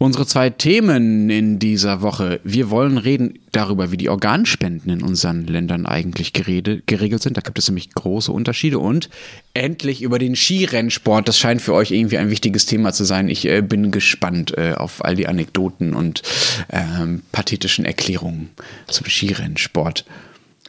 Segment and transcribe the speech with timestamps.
[0.00, 2.38] Unsere zwei Themen in dieser Woche.
[2.44, 7.36] Wir wollen reden darüber, wie die Organspenden in unseren Ländern eigentlich gerede, geregelt sind.
[7.36, 8.78] Da gibt es nämlich große Unterschiede.
[8.78, 9.10] Und
[9.54, 11.26] endlich über den Skirennsport.
[11.26, 13.28] Das scheint für euch irgendwie ein wichtiges Thema zu sein.
[13.28, 16.22] Ich äh, bin gespannt äh, auf all die Anekdoten und
[16.70, 18.50] ähm, pathetischen Erklärungen
[18.86, 20.04] zum Skirennsport.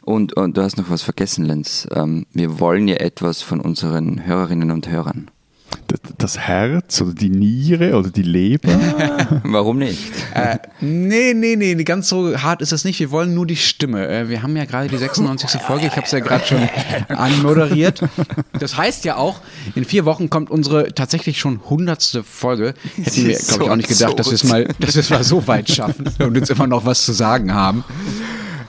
[0.02, 1.86] Und, und du hast noch was vergessen, Lenz.
[1.94, 5.30] Ähm, wir wollen ja etwas von unseren Hörerinnen und Hörern
[6.18, 8.68] das Herz oder die Niere oder die Leber?
[9.44, 10.12] Warum nicht?
[10.34, 13.00] Äh, nee, nee, nee, ganz so hart ist das nicht.
[13.00, 14.08] Wir wollen nur die Stimme.
[14.08, 15.60] Äh, wir haben ja gerade die 96.
[15.66, 16.68] Folge, ich habe es ja gerade schon
[17.08, 18.02] anmoderiert.
[18.58, 19.40] Das heißt ja auch,
[19.74, 22.74] in vier Wochen kommt unsere tatsächlich schon hundertste Folge.
[22.96, 25.24] Hätten wir, glaube ich, auch nicht gedacht, dass wir es mal, dass wir es mal
[25.24, 27.84] so weit schaffen und uns immer noch was zu sagen haben.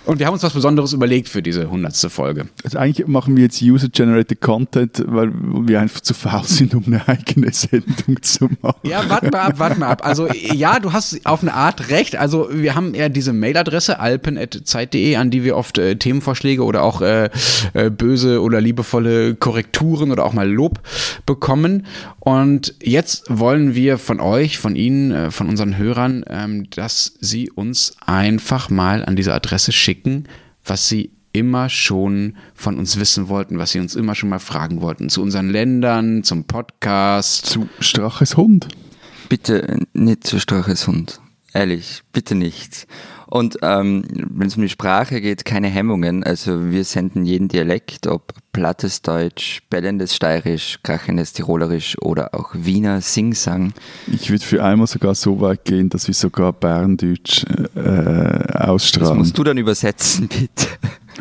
[0.03, 2.47] Und wir haben uns was Besonderes überlegt für diese hundertste Folge.
[2.63, 7.07] Also eigentlich machen wir jetzt User-Generated Content, weil wir einfach zu faul sind, um eine
[7.07, 8.79] eigene Sendung zu machen.
[8.81, 10.03] Ja, warte mal ab, warte mal ab.
[10.03, 12.16] Also ja, du hast auf eine Art recht.
[12.16, 17.02] Also wir haben ja diese Mailadresse alpen.zeit.de, an die wir oft äh, Themenvorschläge oder auch
[17.02, 17.29] äh,
[17.73, 20.79] äh, böse oder liebevolle Korrekturen oder auch mal Lob
[21.27, 21.85] bekommen.
[22.19, 27.52] Und jetzt wollen wir von euch, von Ihnen, äh, von unseren Hörern, ähm, dass Sie
[27.52, 30.23] uns einfach mal an diese Adresse schicken schicken,
[30.64, 34.81] was sie immer schon von uns wissen wollten, was sie uns immer schon mal fragen
[34.81, 35.09] wollten.
[35.09, 37.45] Zu unseren Ländern, zum Podcast.
[37.45, 38.69] Zu Straches Hund.
[39.28, 41.19] Bitte nicht zu Straches Hund.
[41.53, 42.88] Ehrlich, bitte nicht.
[43.32, 46.22] Und ähm, wenn es um die Sprache geht, keine Hemmungen.
[46.22, 53.00] Also wir senden jeden Dialekt, ob plattes Deutsch, bellendes Steirisch, krachendes Tirolerisch oder auch Wiener
[53.00, 53.72] Singsang.
[54.12, 57.80] Ich würde für einmal sogar so weit gehen, dass wir sogar Berndeutsch äh,
[58.58, 59.12] ausstrahlen.
[59.12, 60.68] Das musst du dann übersetzen, bitte.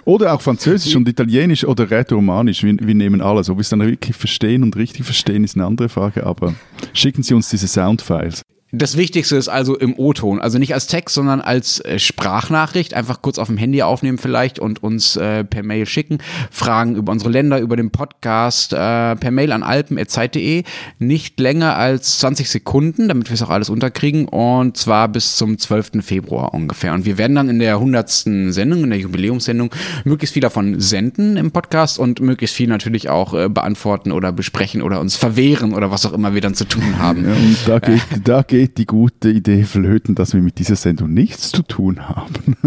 [0.04, 2.64] Oder auch Französisch und Italienisch oder Rätoromanisch.
[2.64, 3.48] Wir, wir nehmen alles.
[3.50, 6.26] Ob wir es dann wirklich verstehen und richtig verstehen, ist eine andere Frage.
[6.26, 6.54] Aber
[6.92, 8.42] schicken Sie uns diese Soundfiles.
[8.72, 12.94] Das Wichtigste ist also im O-Ton, also nicht als Text, sondern als äh, Sprachnachricht.
[12.94, 16.18] Einfach kurz auf dem Handy aufnehmen vielleicht und uns äh, per Mail schicken.
[16.52, 20.62] Fragen über unsere Länder, über den Podcast, äh, per Mail an alpen.zeit.de.
[21.00, 24.26] Nicht länger als 20 Sekunden, damit wir es auch alles unterkriegen.
[24.28, 26.02] Und zwar bis zum 12.
[26.02, 26.94] Februar ungefähr.
[26.94, 28.08] Und wir werden dann in der 100.
[28.08, 29.70] Sendung, in der Jubiläumssendung,
[30.04, 34.80] möglichst viel davon senden im Podcast und möglichst viel natürlich auch äh, beantworten oder besprechen
[34.80, 37.20] oder uns verwehren oder was auch immer wir dann zu tun haben.
[37.30, 40.76] Ja, und da geht, da geht geht die gute Idee flöten, dass wir mit dieser
[40.76, 42.58] Sendung nichts zu tun haben.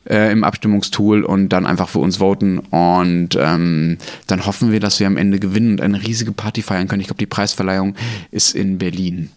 [0.09, 2.59] äh, im Abstimmungstool und dann einfach für uns voten.
[2.59, 3.97] Und ähm,
[4.28, 7.01] dann hoffen wir, dass wir am Ende gewinnen und eine riesige Party feiern können.
[7.01, 7.96] Ich glaube, die Preisverleihung
[8.31, 9.30] ist in Berlin.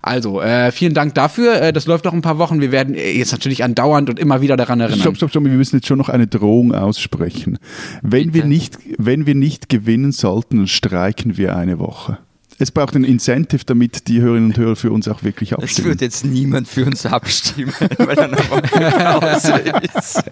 [0.00, 1.60] Also, äh, vielen Dank dafür.
[1.60, 2.60] Äh, das läuft noch ein paar Wochen.
[2.60, 5.00] Wir werden äh, jetzt natürlich andauernd und immer wieder daran erinnern.
[5.00, 5.44] Stopp, stopp, stopp.
[5.44, 7.58] Wir müssen jetzt schon noch eine Drohung aussprechen.
[8.00, 12.18] Wenn, wir nicht, wenn wir nicht gewinnen sollten, streiken wir eine Woche.
[12.62, 15.68] Es braucht ein Incentive, damit die Hörerinnen und Hörer für uns auch wirklich abstimmen.
[15.78, 20.22] Es wird jetzt niemand für uns abstimmen, weil er noch ist.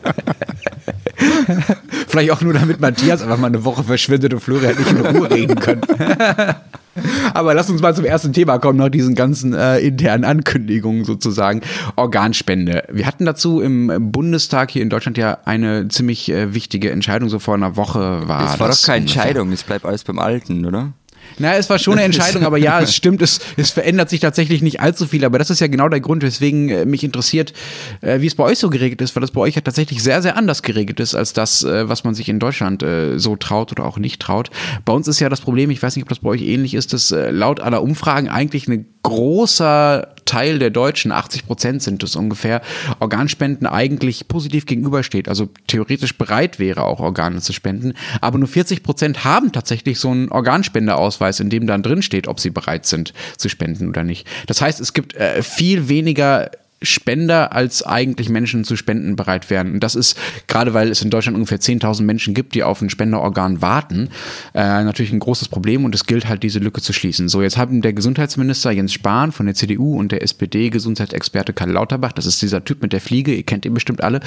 [2.07, 5.29] Vielleicht auch nur, damit Matthias einfach mal eine Woche verschwindet und Florian nicht in Ruhe
[5.29, 5.81] reden können.
[7.35, 11.63] Aber lass uns mal zum ersten Thema kommen, nach diesen ganzen äh, internen Ankündigungen sozusagen.
[11.97, 12.85] Organspende.
[12.93, 17.41] Wir hatten dazu im Bundestag hier in Deutschland ja eine ziemlich äh, wichtige Entscheidung, so
[17.41, 18.61] vor einer Woche war das.
[18.61, 20.93] war das doch keine Entscheidung, es bleibt alles beim Alten, oder?
[21.39, 24.63] Na, es war schon eine Entscheidung, aber ja, es stimmt, es, es verändert sich tatsächlich
[24.63, 25.25] nicht allzu viel.
[25.25, 27.53] Aber das ist ja genau der Grund, weswegen äh, mich interessiert,
[28.01, 30.23] äh, wie es bei euch so geregelt ist, weil das bei euch ja tatsächlich sehr,
[30.23, 32.85] sehr anders geregelt ist, als das, äh, was man sich in Deutschland
[33.17, 34.51] so traut oder auch nicht traut.
[34.85, 36.93] Bei uns ist ja das Problem, ich weiß nicht, ob das bei euch ähnlich ist,
[36.93, 42.63] dass laut aller Umfragen eigentlich eine großer Teil der Deutschen, 80 Prozent sind es ungefähr,
[42.99, 47.95] Organspenden eigentlich positiv gegenübersteht, also theoretisch bereit wäre, auch Organe zu spenden.
[48.21, 52.51] Aber nur 40 Prozent haben tatsächlich so einen Organspendeausweis, in dem dann drin ob sie
[52.51, 54.27] bereit sind zu spenden oder nicht.
[54.47, 56.51] Das heißt, es gibt äh, viel weniger
[56.83, 59.75] Spender als eigentlich Menschen zu Spenden bereit wären.
[59.75, 60.17] Und das ist,
[60.47, 64.09] gerade weil es in Deutschland ungefähr 10.000 Menschen gibt, die auf ein Spenderorgan warten,
[64.55, 67.29] äh, natürlich ein großes Problem und es gilt halt, diese Lücke zu schließen.
[67.29, 72.13] So, jetzt haben der Gesundheitsminister Jens Spahn von der CDU und der SPD-Gesundheitsexperte Karl Lauterbach,
[72.13, 74.21] das ist dieser Typ mit der Fliege, ihr kennt ihn bestimmt alle,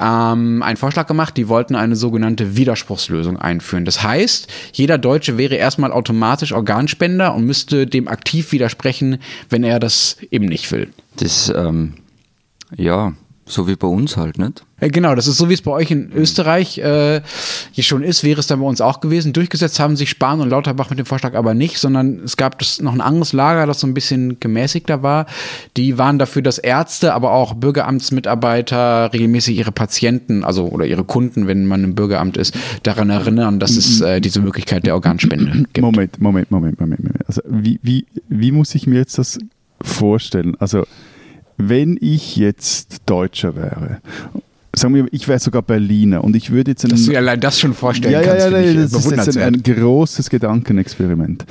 [0.00, 3.84] ähm, einen Vorschlag gemacht, die wollten eine sogenannte Widerspruchslösung einführen.
[3.84, 9.18] Das heißt, jeder Deutsche wäre erstmal automatisch Organspender und müsste dem aktiv widersprechen,
[9.50, 10.88] wenn er das eben nicht will.
[11.16, 11.94] Das, ähm,
[12.76, 13.14] ja,
[13.48, 14.64] so wie bei uns halt, nicht?
[14.80, 17.22] Genau, das ist so, wie es bei euch in Österreich äh,
[17.70, 19.32] hier schon ist, wäre es dann bei uns auch gewesen.
[19.32, 22.80] Durchgesetzt haben sich Spahn und Lauterbach mit dem Vorschlag aber nicht, sondern es gab das
[22.80, 25.26] noch ein anderes Lager, das so ein bisschen gemäßigter war.
[25.76, 31.46] Die waren dafür, dass Ärzte, aber auch Bürgeramtsmitarbeiter regelmäßig ihre Patienten, also oder ihre Kunden,
[31.46, 32.52] wenn man im Bürgeramt ist,
[32.82, 35.80] daran erinnern, dass es äh, diese Möglichkeit der Organspende gibt.
[35.80, 37.04] Moment, Moment, Moment, Moment.
[37.04, 37.28] Moment.
[37.28, 39.38] Also wie, wie, wie muss ich mir jetzt das
[39.80, 40.56] vorstellen?
[40.58, 40.84] Also
[41.56, 44.00] wenn ich jetzt Deutscher wäre,
[44.74, 47.58] sagen wir, ich wäre sogar Berliner und ich würde jetzt einen, Dass du allein das
[47.58, 51.46] schon vorstellen ja, kannst, ja, ja, äh, das ist jetzt ein, ein großes Gedankenexperiment.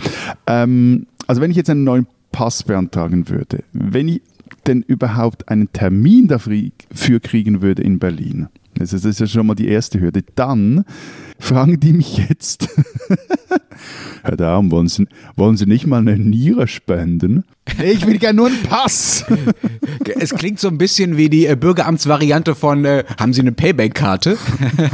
[0.47, 4.21] Ähm, also wenn ich jetzt einen neuen Pass beantragen würde, wenn ich
[4.67, 9.47] denn überhaupt einen Termin dafür kriegen würde in Berlin, das ist, das ist ja schon
[9.47, 10.83] mal die erste Hürde, dann
[11.39, 12.67] fragen die mich jetzt,
[14.23, 17.43] Herr Daum, wollen Sie, wollen Sie nicht mal eine Niere spenden?
[17.83, 19.25] Ich will gerne nur einen Pass.
[20.17, 24.37] Es klingt so ein bisschen wie die äh, Bürgeramtsvariante von, äh, haben Sie eine Payback-Karte?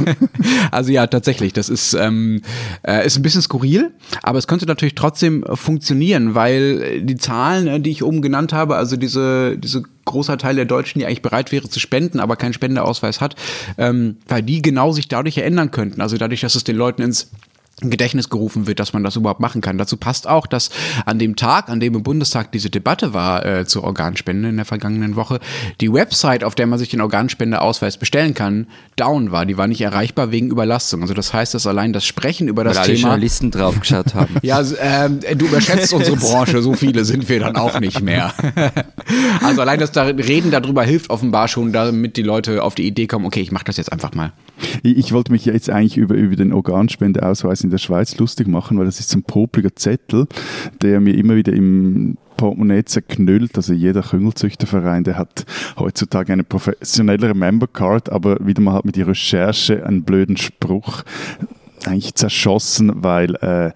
[0.70, 2.40] also ja, tatsächlich, das ist, ähm,
[2.82, 3.92] äh, ist ein bisschen skurril,
[4.22, 8.76] aber es könnte natürlich trotzdem funktionieren, weil die Zahlen, äh, die ich oben genannt habe,
[8.76, 12.54] also diese, diese großer Teil der Deutschen, die eigentlich bereit wäre zu spenden, aber keinen
[12.54, 13.36] Spendeausweis hat,
[13.78, 16.00] ähm, weil die genau sich dadurch ändern könnten.
[16.00, 17.30] Also dadurch, dass es den Leuten ins
[17.90, 19.78] Gedächtnis gerufen wird, dass man das überhaupt machen kann.
[19.78, 20.70] Dazu passt auch, dass
[21.06, 24.64] an dem Tag, an dem im Bundestag diese Debatte war äh, zur Organspende in der
[24.64, 25.40] vergangenen Woche,
[25.80, 29.46] die Website, auf der man sich den Organspendeausweis bestellen kann, down war.
[29.46, 31.02] Die war nicht erreichbar wegen Überlastung.
[31.02, 32.98] Also das heißt, dass allein das Sprechen über das Weil Thema.
[32.98, 34.36] Journalisten draufgeschaut haben.
[34.42, 36.62] ja, ähm, du überschätzt unsere Branche.
[36.62, 38.32] So viele sind wir dann auch nicht mehr.
[39.42, 43.26] also allein das Reden darüber hilft offenbar schon, damit die Leute auf die Idee kommen,
[43.26, 44.32] okay, ich mache das jetzt einfach mal.
[44.82, 48.78] Ich, ich wollte mich jetzt eigentlich über, über den Organspendeausweis in der Schweiz lustig machen,
[48.78, 50.26] weil das ist so ein popliger Zettel,
[50.80, 53.56] der mir immer wieder im Portemonnaie zerknüllt.
[53.56, 55.44] Also jeder Küngelzüchterverein, der hat
[55.78, 61.04] heutzutage eine professionellere Membercard, aber wieder mal hat mit die Recherche einen blöden Spruch
[61.86, 63.72] eigentlich zerschossen, weil äh,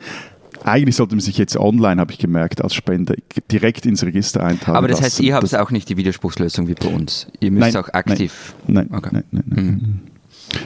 [0.65, 3.15] eigentlich sollte man sich jetzt online, habe ich gemerkt, als Spender
[3.53, 4.77] direkt ins Register eintragen.
[4.77, 5.25] Aber das heißt, lassen.
[5.25, 7.29] ihr habt auch nicht die Widerspruchslösung wie bei uns.
[7.41, 8.55] Ihr müsst Nein, auch aktiv.
[8.67, 9.11] Nein, Okay.
[9.12, 9.81] nein, nein, nein.
[9.82, 10.00] nein.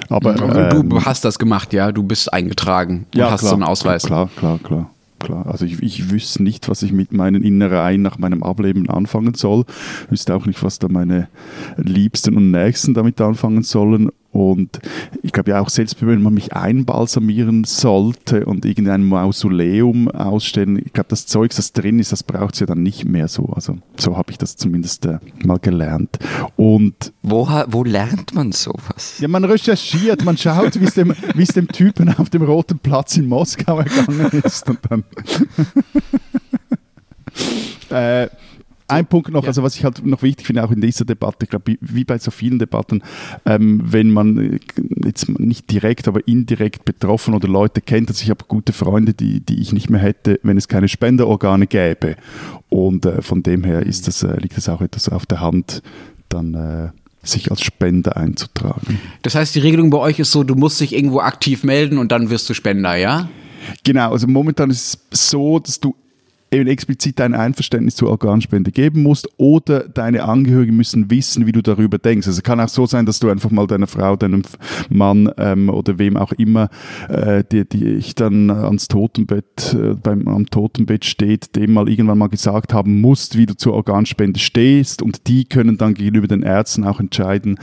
[0.09, 1.93] Aber ähm, du hast das gemacht, ja.
[1.93, 4.05] Du bist eingetragen und ja, hast klar, so einen Ausweis.
[4.05, 4.91] Klar, klar, klar.
[5.19, 5.47] klar.
[5.47, 9.65] Also ich, ich wüsste nicht, was ich mit meinen Innereien nach meinem Ableben anfangen soll.
[10.07, 11.29] Ich wüsste auch nicht, was da meine
[11.77, 14.11] Liebsten und Nächsten damit anfangen sollen.
[14.33, 14.79] Und
[15.23, 20.93] ich glaube ja auch, selbst wenn man mich einbalsamieren sollte und irgendein Mausoleum ausstellen, ich
[20.93, 23.47] glaube, das Zeug, das drin ist, das braucht es ja dann nicht mehr so.
[23.47, 26.19] Also so habe ich das zumindest äh, mal gelernt.
[26.57, 29.19] Und Wo, wo lernt man sowas?
[29.19, 32.79] ja, man recherchiert, man schaut, wie es dem, wie es dem Typen auf dem Roten
[32.79, 34.69] Platz in Moskau ergangen ist.
[34.69, 35.05] Und dann
[38.25, 38.29] äh,
[38.91, 41.51] ein Punkt noch, also was ich halt noch wichtig finde, auch in dieser Debatte, ich
[41.51, 43.03] glaube, wie- bei so vielen Debatten,
[43.47, 44.59] ähm, wenn man äh,
[45.05, 49.41] jetzt nicht direkt, aber indirekt betroffen oder Leute kennt, also ich habe gute Freunde, die,
[49.41, 52.17] die ich nicht mehr hätte, wenn es keine Spenderorgane gäbe.
[52.69, 55.83] Und äh, von dem her ist das, äh, liegt es auch etwas auf der Hand,
[56.29, 56.89] dann äh,
[57.23, 58.99] sich als Spender einzutragen.
[59.23, 62.13] Das heißt, die Regelung bei euch ist so, du musst dich irgendwo aktiv melden und
[62.13, 63.29] dann wirst du Spender, ja?
[63.85, 65.95] Genau, also momentan ist es so, dass du
[66.53, 71.63] eben explizit dein Einverständnis zur Organspende geben musst oder deine Angehörigen müssen wissen, wie du
[71.63, 72.27] darüber denkst.
[72.27, 74.43] Also es kann auch so sein, dass du einfach mal deiner Frau, deinem
[74.89, 76.69] Mann ähm, oder wem auch immer,
[77.09, 82.19] äh, die, die ich dann ans Totenbett, äh, beim, am Totenbett steht, dem mal irgendwann
[82.19, 86.43] mal gesagt haben musst, wie du zur Organspende stehst und die können dann gegenüber den
[86.43, 87.59] Ärzten auch entscheiden,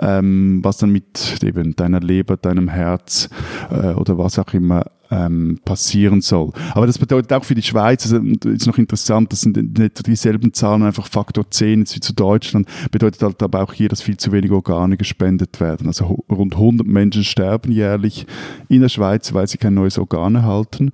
[0.00, 3.28] ähm, was dann mit eben deiner Leber, deinem Herz
[3.70, 6.52] äh, oder was auch immer ähm, passieren soll.
[6.74, 8.16] Aber das bedeutet auch für die Schweiz, also
[8.48, 12.66] ist noch interessant, das sind nicht dieselben Zahlen, einfach Faktor 10 jetzt wie zu Deutschland,
[12.90, 15.86] bedeutet halt aber auch hier, dass viel zu wenig Organe gespendet werden.
[15.86, 18.26] Also rund 100 Menschen sterben jährlich
[18.68, 20.92] in der Schweiz, weil sie kein neues Organ erhalten.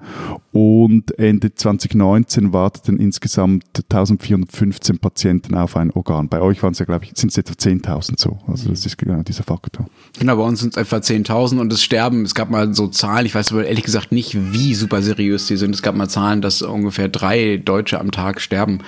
[0.59, 6.29] Und Ende 2019 warteten insgesamt 1415 Patienten auf ein Organ.
[6.29, 8.39] Bei euch waren es ja, glaube ich, sind es etwa 10.000 so.
[8.49, 9.87] Also das ist genau dieser Faktor.
[10.19, 13.25] Genau, bei uns sind es etwa 10.000 und es sterben, es gab mal so Zahlen,
[13.25, 15.77] ich weiß aber ehrlich gesagt nicht, wie super seriös die sind.
[15.77, 18.81] Es gab mal Zahlen, dass ungefähr drei Deutsche am Tag sterben,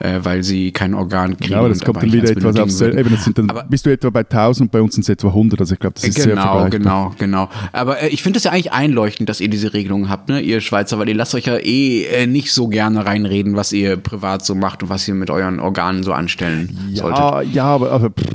[0.00, 1.52] äh, weil sie kein Organ kriegen.
[1.52, 3.90] Ja, aber das kommt dann wieder etwas aufs eben, das sind dann, aber, Bist du
[3.90, 6.14] etwa bei 1.000 und bei uns sind es etwa 100, also ich glaube, das ist
[6.14, 6.70] genau, sehr vergleichbar.
[6.70, 7.68] Genau, genau, genau.
[7.72, 10.60] Aber äh, ich finde es ja eigentlich einleuchtend, dass ihr diese Regelung habt, ne, ihr
[10.60, 14.44] Schweizer, weil ihr lasst euch ja eh äh, nicht so gerne reinreden, was ihr privat
[14.44, 17.54] so macht und was ihr mit euren Organen so anstellen ja, solltet.
[17.54, 18.26] Ja, aber, aber pff,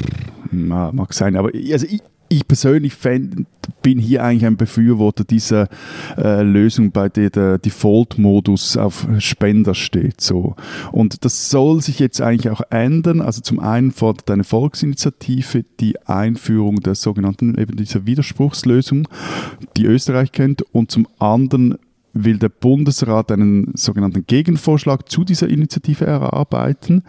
[0.52, 1.36] mag sein.
[1.36, 2.00] Aber also ich,
[2.30, 3.46] ich persönlich fänd,
[3.82, 5.68] bin hier eigentlich ein Befürworter dieser
[6.18, 10.22] äh, Lösung, bei der der Default-Modus auf Spender steht.
[10.22, 10.56] So.
[10.94, 13.20] Und das soll sich jetzt eigentlich auch ändern.
[13.20, 19.10] Also zum einen fordert eine Volksinitiative die Einführung der sogenannten, eben dieser Widerspruchslösung,
[19.76, 21.78] die Österreich kennt, und zum anderen
[22.14, 27.04] will der Bundesrat einen sogenannten Gegenvorschlag zu dieser Initiative erarbeiten.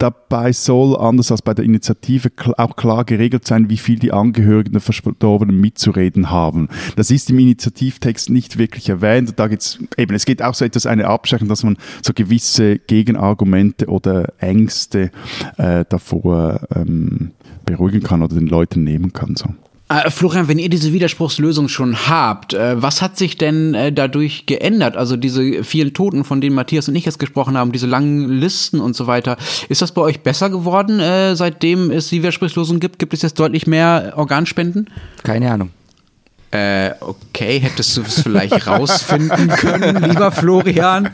[0.00, 4.72] Dabei soll, anders als bei der Initiative, auch klar geregelt sein, wie viel die Angehörigen
[4.72, 6.68] der Verstorbenen mitzureden haben.
[6.96, 9.34] Das ist im Initiativtext nicht wirklich erwähnt.
[9.36, 13.88] Da geht's eben, es geht auch so etwas eine Abschreckung, dass man so gewisse Gegenargumente
[13.88, 15.10] oder Ängste
[15.58, 17.32] äh, davor ähm,
[17.66, 19.36] beruhigen kann oder den Leuten nehmen kann.
[19.36, 19.50] So.
[19.90, 24.46] Äh, Florian, wenn ihr diese Widerspruchslösung schon habt, äh, was hat sich denn äh, dadurch
[24.46, 24.96] geändert?
[24.96, 28.80] Also diese vielen Toten, von denen Matthias und ich jetzt gesprochen haben, diese langen Listen
[28.80, 29.36] und so weiter.
[29.68, 33.00] Ist das bei euch besser geworden, äh, seitdem es die Widerspruchslösung gibt?
[33.00, 34.88] Gibt es jetzt deutlich mehr Organspenden?
[35.24, 35.70] Keine Ahnung.
[36.52, 41.10] Äh, okay, hättest du es vielleicht rausfinden können, lieber Florian?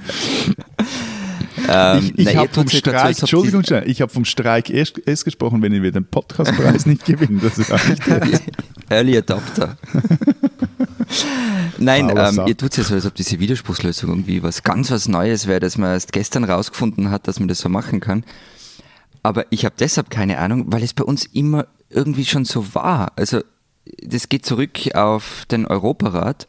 [1.69, 5.73] Ähm, ich ich habe vom Streik, Entschuldigung, ich habe vom Streik erst, erst, gesprochen, wenn
[5.83, 7.41] wir den Podcastpreis nicht gewinnen.
[7.43, 7.71] Das ist
[8.89, 9.77] Early Adopter.
[11.79, 15.09] Nein, ähm, ihr tut es ja so, als ob diese Widerspruchslösung irgendwie was ganz was
[15.09, 18.25] Neues wäre, dass man erst gestern rausgefunden hat, dass man das so machen kann.
[19.23, 23.13] Aber ich habe deshalb keine Ahnung, weil es bei uns immer irgendwie schon so war.
[23.17, 23.41] Also
[24.03, 26.49] das geht zurück auf den Europarat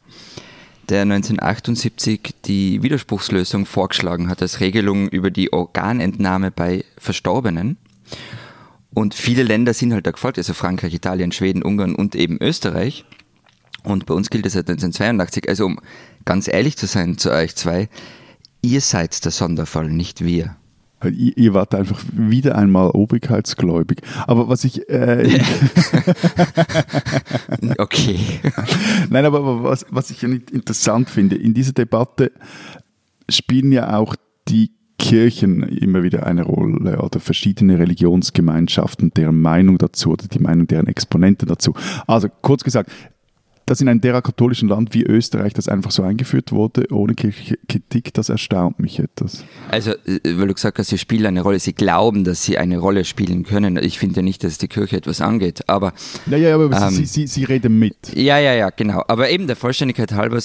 [0.89, 7.77] der 1978 die Widerspruchslösung vorgeschlagen hat als Regelung über die Organentnahme bei Verstorbenen.
[8.93, 13.05] Und viele Länder sind halt da gefolgt, also Frankreich, Italien, Schweden, Ungarn und eben Österreich.
[13.83, 15.47] Und bei uns gilt das seit 1982.
[15.47, 15.79] Also um
[16.25, 17.89] ganz ehrlich zu sein zu euch zwei,
[18.61, 20.55] ihr seid der Sonderfall, nicht wir.
[21.09, 24.01] Ihr, ihr wart einfach wieder einmal obrigkeitsgläubig.
[24.25, 24.89] Aber was ich.
[24.89, 25.39] Äh,
[27.77, 28.19] okay.
[29.09, 32.31] Nein, aber was, was ich interessant finde, in dieser Debatte
[33.29, 34.15] spielen ja auch
[34.47, 40.67] die Kirchen immer wieder eine Rolle oder verschiedene Religionsgemeinschaften, deren Meinung dazu oder die Meinung
[40.67, 41.73] deren Exponenten dazu.
[42.07, 42.91] Also kurz gesagt,
[43.67, 48.13] dass in einem derart katholischen Land wie Österreich das einfach so eingeführt wurde, ohne Kritik,
[48.13, 49.43] das erstaunt mich etwas.
[49.69, 52.77] Also, äh, weil du gesagt hast, sie spielen eine Rolle, sie glauben, dass sie eine
[52.77, 53.75] Rolle spielen können.
[53.75, 55.93] Ich finde nicht, dass die Kirche etwas angeht, aber...
[56.27, 58.15] Ja, ja, aber ähm, sie, sie, sie reden mit.
[58.15, 59.03] Ja, ja, ja, genau.
[59.09, 60.39] Aber eben der Vollständigkeit halber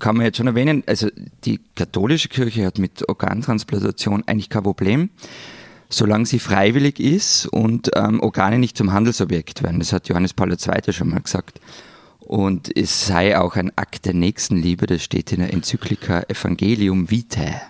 [0.00, 1.08] kann man jetzt schon erwähnen, also
[1.44, 5.10] die katholische Kirche hat mit Organtransplantation eigentlich kein Problem
[5.88, 9.78] solange sie freiwillig ist und ähm, Organe nicht zum Handelsobjekt werden.
[9.78, 10.92] Das hat Johannes Paul II.
[10.92, 11.60] schon mal gesagt.
[12.26, 17.60] Und es sei auch ein Akt der Nächstenliebe, das steht in der Enzyklika Evangelium Vitae.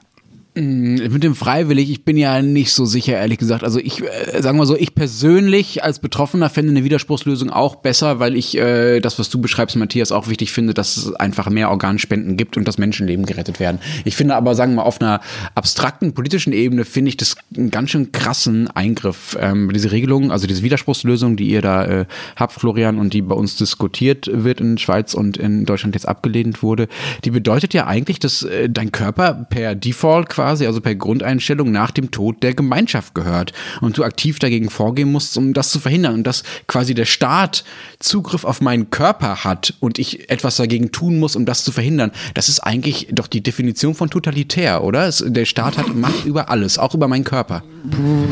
[0.57, 3.63] Mm, mit dem freiwillig, ich bin ja nicht so sicher, ehrlich gesagt.
[3.63, 8.21] Also ich, äh, sagen wir so, ich persönlich als Betroffener fände eine Widerspruchslösung auch besser,
[8.21, 11.69] weil ich äh, das, was du beschreibst, Matthias, auch wichtig finde, dass es einfach mehr
[11.69, 13.81] Organspenden gibt und dass Menschenleben gerettet werden.
[14.07, 15.21] Ich finde aber, sagen wir mal, auf einer
[15.55, 19.37] abstrakten politischen Ebene finde ich das einen ganz schön krassen Eingriff.
[19.39, 23.35] Ähm, diese Regelung, also diese Widerspruchslösung, die ihr da äh, habt, Florian, und die bei
[23.35, 26.89] uns diskutiert wird in Schweiz und in Deutschland jetzt abgelehnt wurde,
[27.27, 31.73] die bedeutet ja eigentlich, dass äh, dein Körper per Default quasi quasi, also per Grundeinstellung
[31.73, 35.81] nach dem Tod der Gemeinschaft gehört und du aktiv dagegen vorgehen musst, um das zu
[35.81, 37.65] verhindern und dass quasi der Staat
[37.99, 42.13] Zugriff auf meinen Körper hat und ich etwas dagegen tun muss, um das zu verhindern.
[42.35, 45.09] Das ist eigentlich doch die Definition von totalitär, oder?
[45.09, 47.65] Es, der Staat hat Macht über alles, auch über meinen Körper.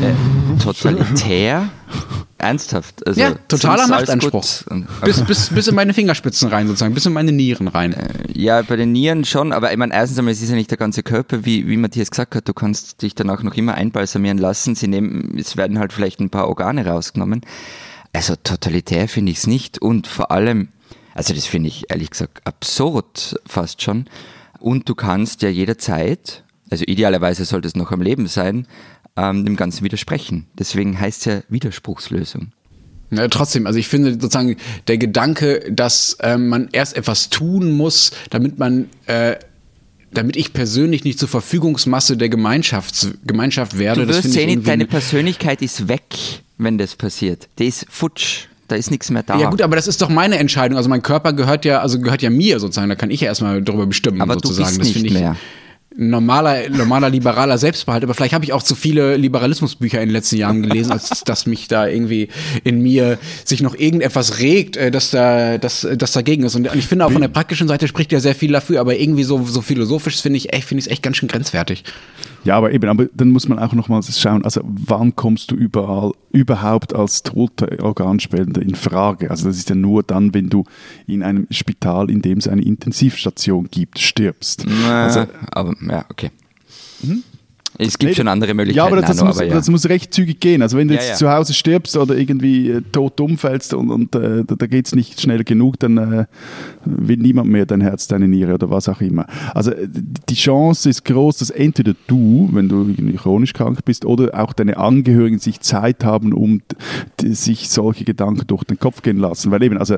[0.01, 1.69] Äh, totalitär?
[2.45, 3.05] Ernsthaft?
[3.05, 4.45] Also, ja, totaler Machtanspruch.
[5.03, 7.93] Bis, bis, bis in meine Fingerspitzen rein, sozusagen, bis in meine Nieren rein.
[7.93, 10.71] Äh, ja, bei den Nieren schon, aber ich meine, erstens einmal, es ist ja nicht
[10.71, 14.37] der ganze Körper, wie, wie Matthias gesagt hat, du kannst dich danach noch immer einbalsamieren
[14.37, 14.75] lassen.
[14.75, 17.41] Sie nehmen, es werden halt vielleicht ein paar Organe rausgenommen.
[18.13, 20.69] Also totalitär finde ich es nicht und vor allem,
[21.13, 24.05] also das finde ich ehrlich gesagt absurd fast schon.
[24.59, 28.67] Und du kannst ja jederzeit, also idealerweise sollte es noch am Leben sein,
[29.15, 30.47] ähm, dem Ganzen widersprechen.
[30.57, 32.51] Deswegen heißt es ja Widerspruchslösung.
[33.11, 34.57] Ja, trotzdem, also ich finde sozusagen
[34.87, 39.35] der Gedanke, dass äh, man erst etwas tun muss, damit man äh,
[40.15, 44.01] damit ich persönlich nicht zur Verfügungsmasse der Gemeinschaft, Gemeinschaft werde.
[44.01, 46.03] Du wirst finde ich sehen, deine Persönlichkeit ist weg,
[46.57, 47.49] wenn das passiert.
[47.59, 48.47] Die ist futsch.
[48.67, 49.37] Da ist nichts mehr da.
[49.37, 50.77] Ja gut, aber das ist doch meine Entscheidung.
[50.77, 52.89] Also mein Körper gehört ja, also gehört ja mir sozusagen.
[52.89, 54.21] Da kann ich ja erstmal darüber bestimmen.
[54.21, 54.77] Aber du sozusagen.
[54.77, 55.35] bist das nicht finde ich mehr.
[55.97, 58.03] Normaler, normaler liberaler Selbstbehalt.
[58.03, 61.45] Aber vielleicht habe ich auch zu viele Liberalismusbücher in den letzten Jahren gelesen, als dass
[61.45, 62.29] mich da irgendwie
[62.63, 66.55] in mir sich noch irgendetwas regt, äh, dass da, dass, das dagegen ist.
[66.55, 69.23] Und ich finde auch von der praktischen Seite spricht ja sehr viel dafür, aber irgendwie
[69.23, 71.83] so, so philosophisch finde ich echt, finde ich es echt ganz schön grenzwertig.
[72.45, 76.11] Ja, aber eben, aber dann muss man auch nochmals schauen, also wann kommst du überall
[76.31, 79.31] überhaupt als toter Organspender in Frage?
[79.31, 80.63] Also das ist ja nur dann, wenn du
[81.07, 84.65] in einem Spital, in dem es eine Intensivstation gibt, stirbst.
[84.67, 86.31] Na, Also, aber ja, okay.
[87.77, 88.77] Es gibt Nee, schon andere Möglichkeiten.
[88.77, 89.53] ja, aber das, noch, muss, aber ja.
[89.53, 90.61] das muss recht zügig gehen.
[90.61, 91.15] Also wenn du jetzt ja.
[91.15, 94.95] zu Hause stirbst oder irgendwie äh, tot umfällst und, und äh, da, da geht es
[94.95, 96.25] nicht schnell genug, dann äh,
[96.85, 99.25] will niemand mehr dein Herz, deine Niere oder was auch immer.
[99.53, 99.89] Also äh,
[100.29, 104.53] die Chance ist groß, dass entweder du, wenn du irgendwie chronisch krank bist, oder auch
[104.53, 106.61] deine Angehörigen sich Zeit haben, um
[107.21, 109.51] sich solche Gedanken durch den Kopf gehen lassen.
[109.51, 109.97] Weil eben, also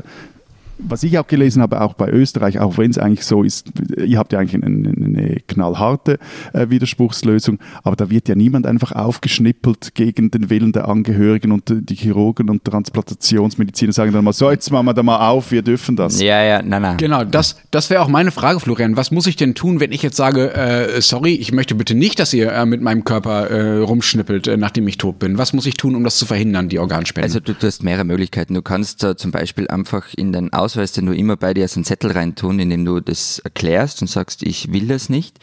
[0.80, 3.68] was ich auch gelesen habe, auch bei Österreich, auch wenn es eigentlich so ist,
[3.98, 6.20] ihr habt ja eigentlich eine, eine knallharte
[6.54, 11.70] äh, Widerspruchslösung, aber da wird ja niemand einfach aufgeschnippelt gegen den Willen der Angehörigen und
[11.70, 15.52] äh, die Chirurgen und Transplantationsmediziner sagen dann mal, so jetzt machen wir da mal auf,
[15.52, 16.22] wir dürfen das.
[16.22, 16.98] ja, ja, nein, nein.
[16.98, 18.98] Genau, das, das wäre auch meine Frage, Florian.
[18.98, 22.20] Was muss ich denn tun, wenn ich jetzt sage, äh, sorry, ich möchte bitte nicht,
[22.20, 25.38] dass ihr äh, mit meinem Körper äh, rumschnippelt, äh, nachdem ich tot bin?
[25.38, 27.26] Was muss ich tun, um das zu verhindern, die Organspende?
[27.26, 28.54] Also du, du hast mehrere Möglichkeiten.
[28.54, 31.78] Du kannst äh, zum Beispiel einfach in den Ausweis, den du immer bei dir als
[31.78, 35.40] einen Zettel reintun, indem du das erklärst und sagst, ich will das nicht.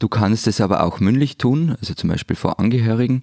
[0.00, 3.22] Du kannst es aber auch mündlich tun, also zum Beispiel vor Angehörigen.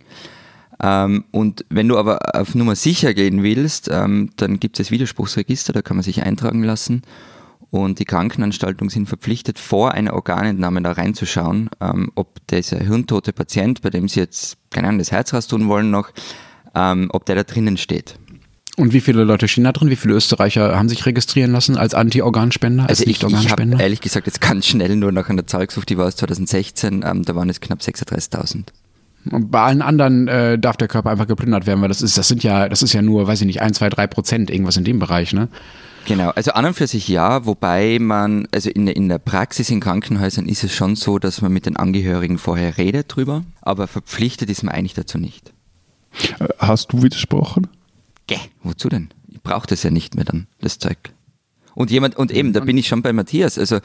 [0.81, 4.91] Ähm, und wenn du aber auf Nummer sicher gehen willst, ähm, dann gibt es das
[4.91, 7.01] Widerspruchsregister, da kann man sich eintragen lassen.
[7.69, 13.81] Und die Krankenanstaltungen sind verpflichtet, vor einer Organentnahme da reinzuschauen, ähm, ob dieser hirntote Patient,
[13.81, 16.11] bei dem sie jetzt, keine Ahnung, das Herz raustun wollen noch,
[16.73, 18.17] ob der da drinnen steht.
[18.77, 19.89] Und wie viele Leute stehen da drin?
[19.89, 23.79] Wie viele Österreicher haben sich registrieren lassen als Anti-Organspender, als Also ich, ich habe Nicht-Organspender?
[23.81, 27.23] ehrlich gesagt jetzt ganz schnell nur nach einer Zahl gesucht, die war aus 2016, ähm,
[27.23, 28.63] da waren es knapp 36.000.
[29.29, 32.27] Und bei allen anderen äh, darf der Körper einfach geplündert werden, weil das ist, das
[32.27, 34.83] sind ja, das ist ja nur, weiß ich nicht, ein, zwei, drei Prozent, irgendwas in
[34.83, 35.47] dem Bereich, ne?
[36.07, 39.69] Genau, also an und für sich ja, wobei man, also in, der- in der Praxis
[39.69, 43.85] in Krankenhäusern ist es schon so, dass man mit den Angehörigen vorher redet drüber, aber
[43.85, 45.53] verpflichtet ist man eigentlich dazu nicht.
[46.39, 47.67] Äh, Hast du widersprochen?
[48.31, 49.09] Gäh, wozu denn?
[49.27, 50.97] Ich brauche das ja nicht mehr dann, das Zeug.
[51.75, 53.79] Und jemand, und eben, da bin ich schon bei Matthias, also,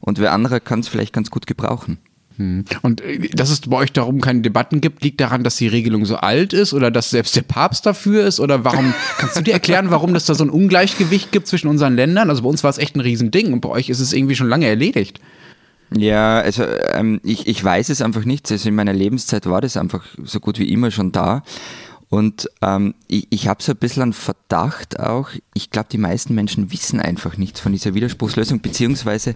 [0.00, 1.98] und wer anderer kann es vielleicht ganz gut gebrauchen.
[2.36, 2.64] Hm.
[2.82, 6.04] Und äh, dass es bei euch darum keine Debatten gibt, liegt daran, dass die Regelung
[6.04, 8.40] so alt ist oder dass selbst der Papst dafür ist?
[8.40, 11.94] Oder warum, kannst du dir erklären, warum es da so ein Ungleichgewicht gibt zwischen unseren
[11.94, 12.28] Ländern?
[12.28, 14.48] Also bei uns war es echt ein Riesending und bei euch ist es irgendwie schon
[14.48, 15.20] lange erledigt.
[15.96, 18.50] Ja, also ähm, ich, ich weiß es einfach nicht.
[18.50, 21.42] Also in meiner Lebenszeit war das einfach so gut wie immer schon da.
[22.12, 26.34] Und ähm, ich, ich habe so ein bisschen einen Verdacht auch, ich glaube, die meisten
[26.34, 29.34] Menschen wissen einfach nichts von dieser Widerspruchslösung, beziehungsweise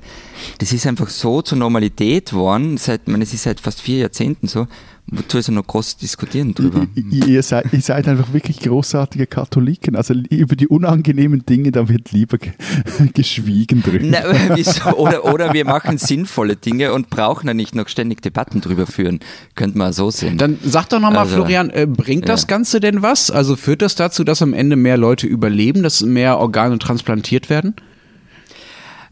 [0.58, 4.00] das ist einfach so zur Normalität geworden, seit, ich meine, es ist seit fast vier
[4.00, 4.66] Jahrzehnten so,
[5.08, 6.86] wozu ist ja noch groß diskutieren drüber?
[6.94, 9.96] Ihr seid, ihr seid einfach wirklich großartige Katholiken.
[9.96, 12.52] Also über die unangenehmen Dinge, da wird lieber ge
[13.14, 14.04] geschwiegen drüber.
[14.04, 14.18] Na,
[14.54, 14.90] wieso?
[14.96, 19.20] Oder, oder wir machen sinnvolle Dinge und brauchen ja nicht noch ständig Debatten drüber führen.
[19.54, 20.38] Könnte man so sehen.
[20.38, 22.48] Dann sag doch nochmal, Also, Florian, äh, bringt das ja.
[22.48, 23.30] Ganze denn was?
[23.30, 27.74] Also führt das dazu, dass am Ende mehr Leute überleben, dass mehr Organe transplantiert werden?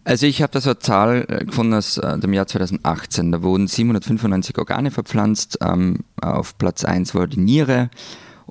[0.04, 3.32] Also ich habe da so eine Zahl äh, gefunden aus äh, dem Jahr 2018.
[3.32, 5.58] Da wurden 795 Organe verpflanzt.
[5.62, 7.90] Ähm, auf Platz 1 war die Niere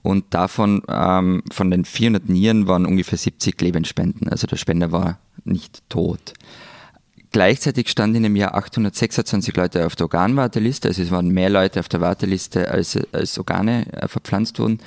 [0.03, 4.27] und davon, ähm, von den 400 Nieren waren ungefähr 70 Lebensspenden.
[4.29, 6.33] Also der Spender war nicht tot.
[7.31, 10.87] Gleichzeitig standen in dem Jahr 826 Leute auf der Organwarteliste.
[10.87, 14.79] Also es waren mehr Leute auf der Warteliste, als, als Organe äh, verpflanzt wurden.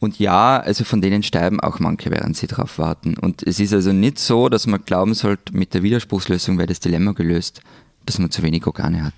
[0.00, 3.18] Und ja, also von denen sterben auch manche, während sie drauf warten.
[3.18, 6.80] Und es ist also nicht so, dass man glauben sollte, mit der Widerspruchslösung wäre das
[6.80, 7.60] Dilemma gelöst,
[8.06, 9.12] dass man zu wenig Organe hat.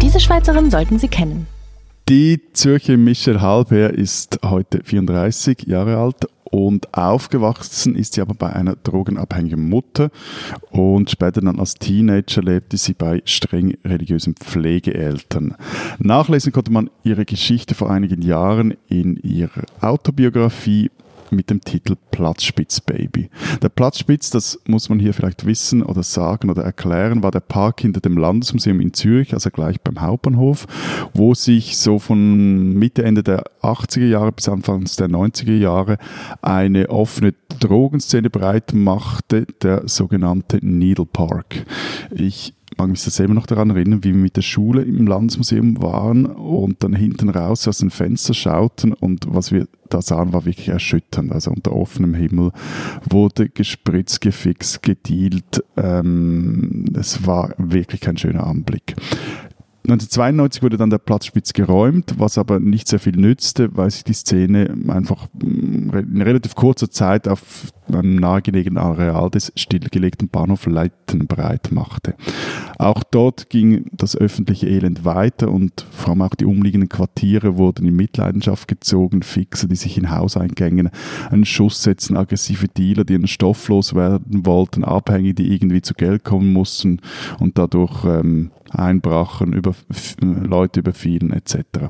[0.00, 1.48] Diese Schweizerin sollten Sie kennen.
[2.08, 8.52] Die Zürcher Michelle Halber ist heute 34 Jahre alt und aufgewachsen ist sie aber bei
[8.52, 10.10] einer drogenabhängigen Mutter
[10.70, 15.54] und später dann als Teenager lebte sie bei streng religiösen Pflegeeltern.
[15.98, 20.90] Nachlesen konnte man ihre Geschichte vor einigen Jahren in ihrer Autobiografie
[21.30, 23.30] mit dem Titel Platzspitzbaby.
[23.62, 27.80] Der Platzspitz, das muss man hier vielleicht wissen oder sagen oder erklären, war der Park
[27.80, 30.66] hinter dem Landesmuseum in Zürich, also gleich beim Hauptbahnhof,
[31.14, 35.98] wo sich so von Mitte, Ende der 80er Jahre bis Anfang der 90er Jahre
[36.42, 41.64] eine offene Drogenszene breit machte, der sogenannte Needle Park.
[42.10, 46.26] Ich mag mich selber noch daran erinnern, wie wir mit der Schule im Landesmuseum waren
[46.26, 50.68] und dann hinten raus aus dem Fenster schauten und was wir da sahen, war wirklich
[50.68, 51.32] erschütternd.
[51.32, 52.52] Also unter offenem Himmel
[53.08, 55.64] wurde gespritzt, gefixt, gedealt.
[55.76, 58.96] Ähm, es war wirklich kein schöner Anblick.
[59.88, 64.12] 1992 wurde dann der Platzspitz geräumt, was aber nicht sehr viel nützte, weil sich die
[64.12, 71.26] Szene einfach mm, in relativ kurzer Zeit auf einem nahegelegenen Areal des stillgelegten Bahnhof Leiten
[71.26, 72.16] breit machte.
[72.78, 77.86] Auch dort ging das öffentliche Elend weiter und vor allem auch die umliegenden Quartiere wurden
[77.86, 80.90] in Mitleidenschaft gezogen, Fixer, die sich in Hauseingängen
[81.30, 86.24] einen Schuss setzen, aggressive Dealer, die einen Stoff loswerden wollten, Abhängige, die irgendwie zu Geld
[86.24, 87.00] kommen mussten
[87.38, 89.74] und dadurch ähm, einbrachen, über,
[90.20, 91.88] Leute überfielen etc.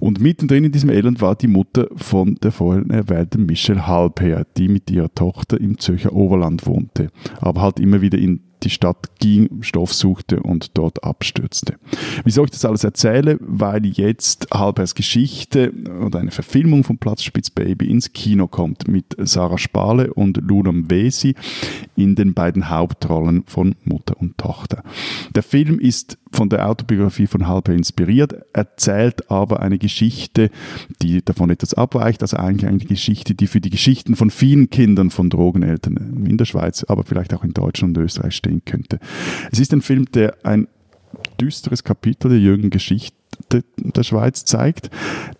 [0.00, 4.68] Und mittendrin in diesem Elend war die Mutter von der vorhin erwähnten Michelle Halper, die
[4.68, 7.08] mit ihrer Tochter im Zürcher Oberland wohnte,
[7.40, 11.76] aber halt immer wieder in die Stadt ging, Stoff suchte und dort abstürzte.
[12.24, 13.38] Wieso ich das alles erzähle?
[13.40, 15.72] Weil jetzt halb als Geschichte
[16.04, 21.34] oder eine Verfilmung von Platzspitz Baby ins Kino kommt mit Sarah Spale und Luna Mvesi
[21.96, 24.82] in den beiden Hauptrollen von Mutter und Tochter.
[25.34, 30.50] Der Film ist von der Autobiografie von Halper inspiriert, erzählt aber eine Geschichte,
[31.02, 35.10] die davon etwas abweicht, also eigentlich eine Geschichte, die für die Geschichten von vielen Kindern
[35.10, 38.98] von Drogeneltern in der Schweiz, aber vielleicht auch in Deutschland und Österreich stehen könnte.
[39.50, 40.68] Es ist ein Film, der ein
[41.40, 43.21] düsteres Kapitel der jüngeren Geschichte
[43.76, 44.90] der Schweiz zeigt.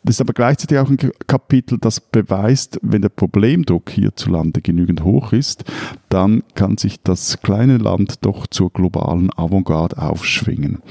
[0.05, 5.33] Das ist aber gleichzeitig auch ein Kapitel, das beweist, wenn der Problemdruck hierzulande genügend hoch
[5.33, 5.65] ist,
[6.09, 10.83] dann kann sich das kleine Land doch zur globalen Avantgarde aufschwingen.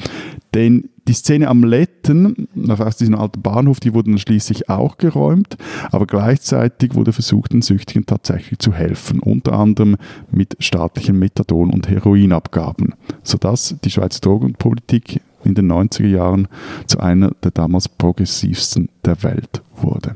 [0.53, 5.57] Denn die Szene am Letten, aus diesem alten Bahnhof, die wurde dann schließlich auch geräumt,
[5.91, 9.97] aber gleichzeitig wurde versucht, den Süchtigen tatsächlich zu helfen, unter anderem
[10.31, 16.47] mit staatlichen Methadon- und Heroinabgaben, sodass die Schweizer Drogenpolitik in den 90er Jahren
[16.87, 20.15] zu einer der damals progressivsten der Welt wurde.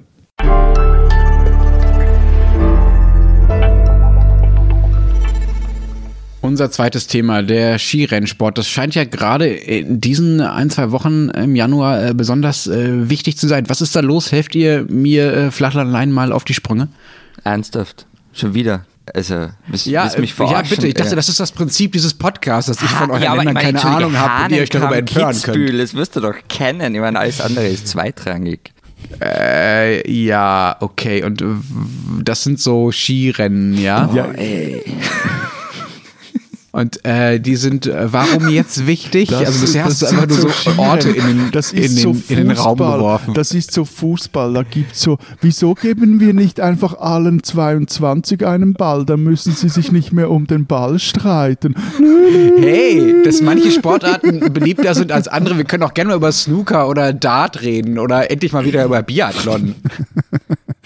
[6.45, 8.59] Unser zweites Thema, der Skirennsport.
[8.59, 13.37] Das scheint ja gerade in diesen ein, zwei Wochen im Januar äh, besonders äh, wichtig
[13.37, 13.67] zu sein.
[13.67, 14.31] Was ist da los?
[14.31, 16.89] Helft ihr mir äh, Flachlandlein mal auf die Sprünge?
[17.43, 18.05] Ernsthaft?
[18.31, 18.85] Schon wieder?
[19.13, 20.63] Also, willst, ja, willst mich verarschen?
[20.63, 20.87] Ja, bitte.
[20.87, 23.83] Ich dachte, das ist das Prinzip dieses Podcasts, dass ich von euren ja, Ländern keine
[23.83, 25.81] Ahnung habe und ihr euch darüber empören Kitzbühel, könnt.
[25.81, 26.95] Das wirst du doch kennen.
[26.95, 28.71] Ich meine, alles andere ist zweitrangig.
[29.21, 31.23] Äh, ja, okay.
[31.23, 31.43] Und
[32.23, 34.09] das sind so Skirennen, ja?
[34.11, 34.83] Oh, ja, ey.
[36.75, 39.29] Und äh, die sind, äh, warum jetzt wichtig?
[39.29, 42.17] Das, also bisher hast du einfach nur so Orte in den, das in, den, so
[42.27, 43.33] in den Raum geworfen.
[43.33, 44.53] Das ist so Fußball.
[44.53, 49.05] Da gibt so, wieso geben wir nicht einfach allen 22 einen Ball?
[49.05, 51.75] Da müssen sie sich nicht mehr um den Ball streiten.
[52.59, 55.55] Hey, dass manche Sportarten beliebter sind als andere.
[55.55, 59.01] Wir können auch gerne mal über Snooker oder Dart reden oder endlich mal wieder über
[59.01, 59.75] Biathlon.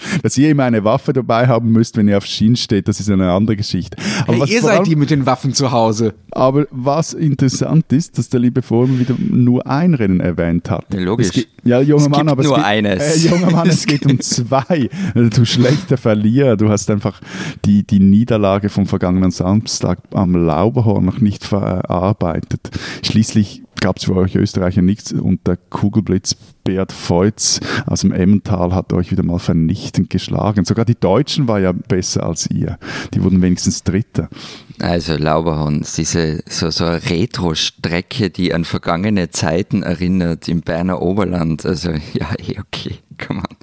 [0.22, 3.10] Dass ihr immer eine Waffe dabei haben müsst, wenn ihr auf Schienen steht, das ist
[3.10, 3.96] eine andere Geschichte.
[4.26, 6.14] Aber hey, ihr seid die mit den Waffen zu Hause.
[6.32, 10.84] Aber was interessant ist, dass der liebe Vormann wieder nur ein Rennen erwähnt hat.
[10.92, 11.32] Ja, logisch.
[11.32, 13.24] Geht, ja, junger Mann, aber nur es geht, eines.
[13.24, 14.88] Äh, junger Mann, es geht um zwei.
[15.14, 16.56] Du schlechter Verlierer.
[16.56, 17.20] Du hast einfach
[17.64, 22.70] die, die Niederlage vom vergangenen Samstag am Lauberhorn noch nicht verarbeitet.
[23.02, 28.74] Schließlich gab es für euch Österreicher nichts und der Kugelblitz Beat Feutz aus dem Emmental
[28.74, 30.64] hat euch wieder mal vernichtend geschlagen.
[30.64, 32.78] Sogar die Deutschen war ja besser als ihr.
[33.14, 34.28] Die wurden wenigstens Dritter.
[34.80, 41.64] Also Lauberhorn, diese so, so eine Retro-Strecke, die an vergangene Zeiten erinnert im Berner Oberland.
[41.66, 43.56] Also ja, eh okay, come on.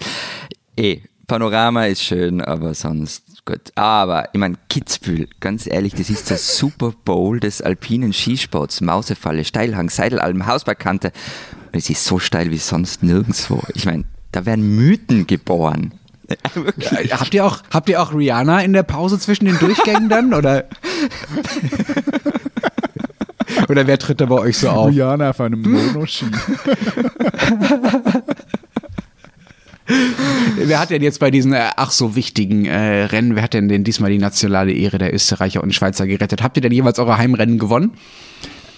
[0.76, 3.72] Eh, Panorama ist schön, aber sonst gut.
[3.76, 8.82] Aber ich meine, Kitzbühel, ganz ehrlich, das ist der Super Bowl des alpinen Skisports.
[8.82, 11.12] Mausefalle, Steilhang, Seidelalm, Hausbergkante.
[11.72, 13.64] Und es ist so steil wie sonst nirgendwo.
[13.74, 15.94] Ich meine, da werden Mythen geboren.
[16.78, 20.34] Ja, habt, ihr auch, habt ihr auch Rihanna in der Pause zwischen den Durchgängen dann?
[20.34, 20.66] Oder?
[23.70, 24.90] Oder wer tritt da bei euch so auf?
[24.90, 26.26] Rihanna auf einem Monoski.
[30.58, 33.68] wer hat denn jetzt bei diesen äh, ach so wichtigen äh, Rennen, wer hat denn,
[33.68, 36.44] denn diesmal die nationale Ehre der Österreicher und Schweizer gerettet?
[36.44, 37.92] Habt ihr denn jeweils eure Heimrennen gewonnen?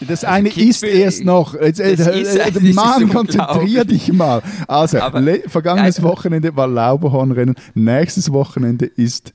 [0.07, 1.59] Das eine ist erst noch.
[1.59, 4.41] Jetzt, äh, äh, Mann, konzentrier dich mal.
[4.67, 7.55] Also, Aber, vergangenes ja, Wochenende war Lauberhornrennen.
[7.73, 9.33] Nächstes Wochenende ist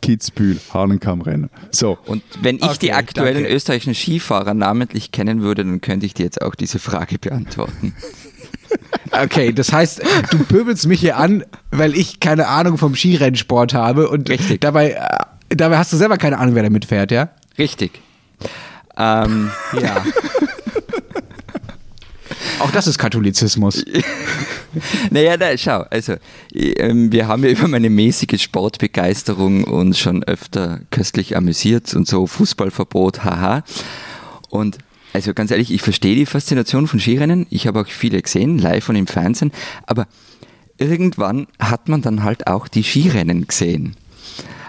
[0.00, 1.50] Kitzbühel, Hahnenkammrennen.
[1.70, 1.98] So.
[2.06, 3.54] Und wenn ich okay, die aktuellen danke.
[3.54, 7.94] österreichischen Skifahrer namentlich kennen würde, dann könnte ich dir jetzt auch diese Frage beantworten.
[9.12, 14.08] Okay, das heißt, du pöbelst mich hier an, weil ich keine Ahnung vom Skirennsport habe
[14.08, 14.60] und Richtig.
[14.60, 15.06] dabei äh,
[15.48, 17.30] dabei hast du selber keine Ahnung, wer da mitfährt, ja?
[17.58, 18.00] Richtig.
[18.96, 19.50] Ähm,
[19.80, 20.04] Ja.
[22.58, 23.84] Auch das ist Katholizismus.
[25.10, 26.14] naja, na, schau, also
[26.54, 32.26] ähm, wir haben ja über meine mäßige Sportbegeisterung uns schon öfter köstlich amüsiert und so
[32.26, 33.62] Fußballverbot, haha.
[34.48, 34.78] Und
[35.16, 37.46] also ganz ehrlich, ich verstehe die Faszination von Skirennen.
[37.48, 39.50] Ich habe auch viele gesehen, live und im Fernsehen.
[39.86, 40.06] Aber
[40.76, 43.96] irgendwann hat man dann halt auch die Skirennen gesehen.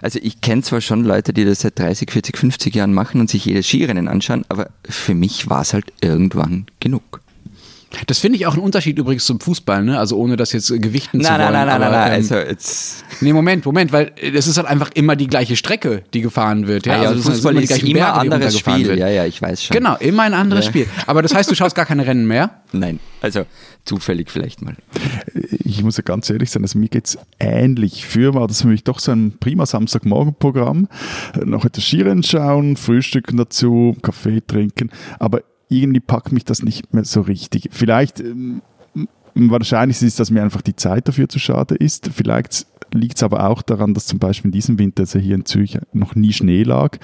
[0.01, 3.29] Also ich kenne zwar schon Leute, die das seit 30, 40, 50 Jahren machen und
[3.29, 7.19] sich jedes Skirennen anschauen, aber für mich war es halt irgendwann genug.
[8.07, 9.97] Das finde ich auch ein Unterschied übrigens zum Fußball, ne?
[9.97, 11.53] Also ohne das jetzt äh, gewichten zu Nein, wollen.
[11.53, 12.11] nein, nein, nein, aber, nein, nein.
[12.19, 16.03] Also jetzt Nee, Moment, Moment, weil äh, das ist halt einfach immer die gleiche Strecke,
[16.13, 16.85] die gefahren wird.
[16.85, 18.87] Ja, Ah ja, also das sind Fußball immer die ist immer Berge, die anderes Spiel.
[18.87, 18.99] wird.
[18.99, 19.75] Ja, ja, ich weiß schon.
[19.77, 20.71] Genau, immer ein anderes Ja.
[20.71, 20.87] Spiel.
[21.05, 22.61] Aber das heißt, du schaust gar keine Rennen mehr?
[22.73, 23.45] Nein, also
[23.85, 24.75] zufällig vielleicht mal.
[25.33, 28.05] ich muss ja ganz ehrlich sein, also mir geht es ähnlich.
[28.05, 30.89] Früher war das für mich doch so ein prima Samstagmorgenprogramm.
[31.35, 34.89] Äh, Noch etwas Skirennen schauen, Frühstücken dazu, Kaffee trinken.
[35.19, 37.69] Aber irgendwie packt mich das nicht mehr so richtig.
[37.71, 38.61] Vielleicht, ähm,
[39.35, 42.09] wahrscheinlich ist es, dass mir einfach die Zeit dafür zu schade ist.
[42.13, 45.45] Vielleicht liegt es aber auch daran, dass zum Beispiel in diesem Winter also hier in
[45.45, 46.97] Zürich noch nie Schnee lag.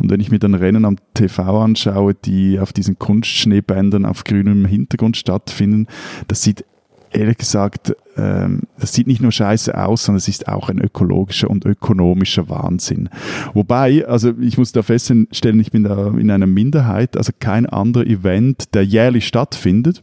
[0.00, 4.64] Und wenn ich mir dann Rennen am TV anschaue, die auf diesen Kunstschneebändern auf grünem
[4.64, 5.86] Hintergrund stattfinden,
[6.26, 6.64] das sieht
[7.12, 11.48] ehrlich gesagt, ähm, das sieht nicht nur scheiße aus, sondern es ist auch ein ökologischer
[11.48, 13.08] und ökonomischer Wahnsinn.
[13.54, 18.06] Wobei, also ich muss da feststellen, ich bin da in einer Minderheit, also kein anderer
[18.06, 20.02] Event, der jährlich stattfindet,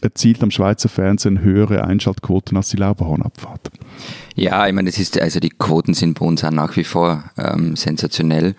[0.00, 3.70] erzielt am Schweizer Fernsehen höhere Einschaltquoten als die Lauberhornabfahrt.
[4.34, 7.24] Ja, ich meine, das ist, also die Quoten sind bei uns auch nach wie vor
[7.38, 8.54] ähm, sensationell.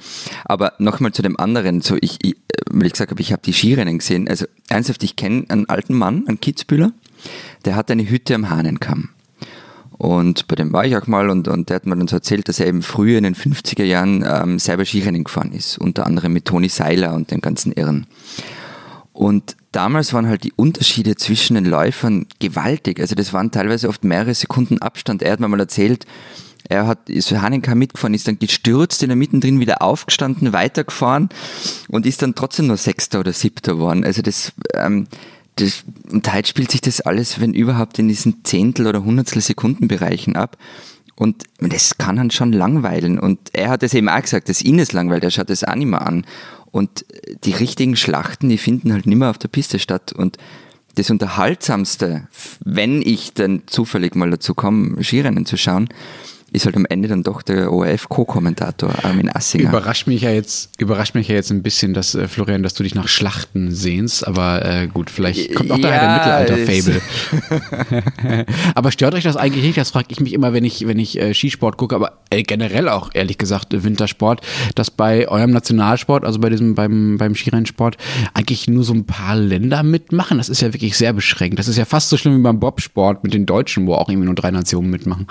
[0.46, 2.36] Aber nochmal zu dem anderen, so ich, ich
[2.70, 4.28] weil ich gesagt habe, ich habe die Skirennen gesehen.
[4.28, 6.92] Also ernsthaft, ich kenne einen alten Mann, einen Kitzbühler,
[7.68, 9.10] der hat eine Hütte am Hahnenkamm.
[9.92, 12.48] Und bei dem war ich auch mal und, und der hat mir dann so erzählt,
[12.48, 16.34] dass er eben früher in den 50er Jahren ähm, selber Skirennen gefahren ist, unter anderem
[16.34, 18.08] mit Toni Seiler und den ganzen Irren.
[19.12, 23.00] Und damals waren halt die Unterschiede zwischen den Läufern gewaltig.
[23.02, 25.24] Also das waren teilweise oft mehrere Sekunden Abstand.
[25.24, 26.06] Er hat mir mal erzählt,
[26.70, 31.30] er hat, ist für Hanenkam mitgefahren, ist dann gestürzt, in der mittendrin wieder aufgestanden, weitergefahren
[31.90, 34.06] und ist dann trotzdem nur Sechster oder Siebter geworden.
[34.06, 35.08] Also das, ähm,
[35.62, 40.36] das, und heute spielt sich das alles, wenn überhaupt, in diesen Zehntel- oder Hundertstel Sekundenbereichen
[40.36, 40.58] ab.
[41.16, 43.20] Und das kann dann schon langweilen.
[43.20, 45.76] Und er hat es eben auch gesagt, dass ihn es langweilt, er schaut das auch
[45.76, 46.26] nicht mehr an.
[46.72, 47.06] Und
[47.44, 50.14] die richtigen Schlachten, die finden halt nicht mehr auf der Piste statt.
[50.14, 50.38] Und
[50.96, 52.28] das Unterhaltsamste,
[52.64, 55.90] wenn ich dann zufällig mal dazu komme, Skirennen zu schauen,
[56.58, 59.70] ist halt am Ende dann doch der ORF-Co-Kommentator Armin Assinger.
[59.70, 62.84] Überrascht mich ja jetzt, überrascht mich ja jetzt ein bisschen, dass äh, Florian, dass du
[62.84, 68.46] dich nach Schlachten sehnst, aber äh, gut, vielleicht kommt auch daher Ja, der es- Mittelalter-Fable.
[68.76, 69.78] aber stört euch das eigentlich nicht?
[69.78, 72.90] Das frage ich mich immer, wenn ich, wenn ich äh, Skisport gucke, aber äh, generell
[72.90, 74.42] auch ehrlich gesagt äh, Wintersport,
[74.76, 77.98] dass bei eurem Nationalsport, also bei diesem beim beim Skirennsport,
[78.34, 80.38] eigentlich nur so ein paar Länder mitmachen.
[80.38, 81.60] Das ist ja wirklich sehr beschränkt.
[81.60, 84.26] Das ist ja fast so schlimm wie beim Bobsport mit den Deutschen, wo auch irgendwie
[84.26, 85.28] nur drei Nationen mitmachen.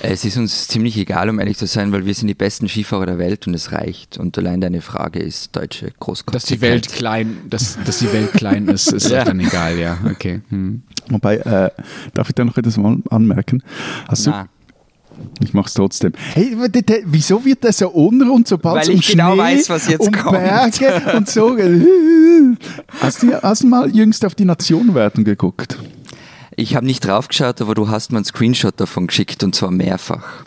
[0.00, 3.06] Es ist uns ziemlich egal, um ehrlich zu sein, weil wir sind die besten Skifahrer
[3.06, 4.16] der Welt und es reicht.
[4.16, 6.34] Und allein deine Frage ist deutsche Großkopfigkeit.
[6.34, 9.22] Dass die Welt klein, dass, dass die Welt klein ist, ist Ja.
[9.22, 9.98] auch dann egal, ja.
[10.08, 10.40] Okay.
[10.50, 10.82] Hm.
[11.08, 11.70] Wobei, äh,
[12.14, 13.62] darf ich da noch etwas mal anmerken?
[14.06, 14.48] Hast du, Na,
[15.42, 16.12] Ich mach's trotzdem.
[16.34, 16.56] Hey,
[17.06, 20.12] wieso wird der so unrund, sobald es um ich genau Schnee, weiß, was jetzt um
[20.12, 20.38] kommt.
[20.38, 21.56] Berge und so
[23.00, 25.76] hast du, hast du mal jüngst auf die Nationenwertung geguckt?
[26.58, 30.44] Ich habe nicht draufgeschaut, aber du hast mir einen Screenshot davon geschickt und zwar mehrfach.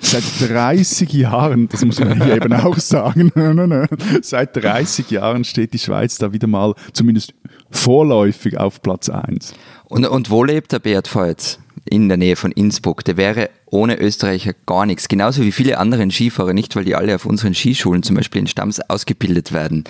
[0.00, 3.32] Seit 30 Jahren, das muss man hier eben auch sagen,
[4.22, 7.34] seit 30 Jahren steht die Schweiz da wieder mal zumindest
[7.70, 9.54] vorläufig auf Platz 1.
[9.84, 11.58] Und, und wo lebt der Beat Feutz?
[11.84, 13.04] In der Nähe von Innsbruck.
[13.04, 15.08] Der wäre ohne Österreicher gar nichts.
[15.08, 18.46] Genauso wie viele andere Skifahrer nicht, weil die alle auf unseren Skischulen, zum Beispiel in
[18.46, 19.84] Stamms, ausgebildet werden.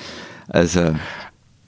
[0.49, 0.95] Also,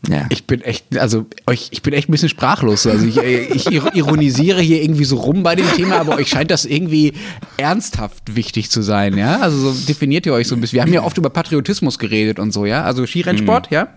[0.08, 0.26] ja.
[0.30, 2.86] Ich bin echt, also euch, ich bin echt ein bisschen sprachlos.
[2.86, 6.28] Also ich, äh, ich ir- ironisiere hier irgendwie so rum bei dem Thema, aber euch
[6.28, 7.12] scheint das irgendwie
[7.56, 9.40] ernsthaft wichtig zu sein, ja?
[9.40, 10.76] Also so definiert ihr euch so ein bisschen.
[10.76, 12.84] Wir haben ja oft über Patriotismus geredet und so, ja?
[12.84, 13.88] Also Skirennsport, ja?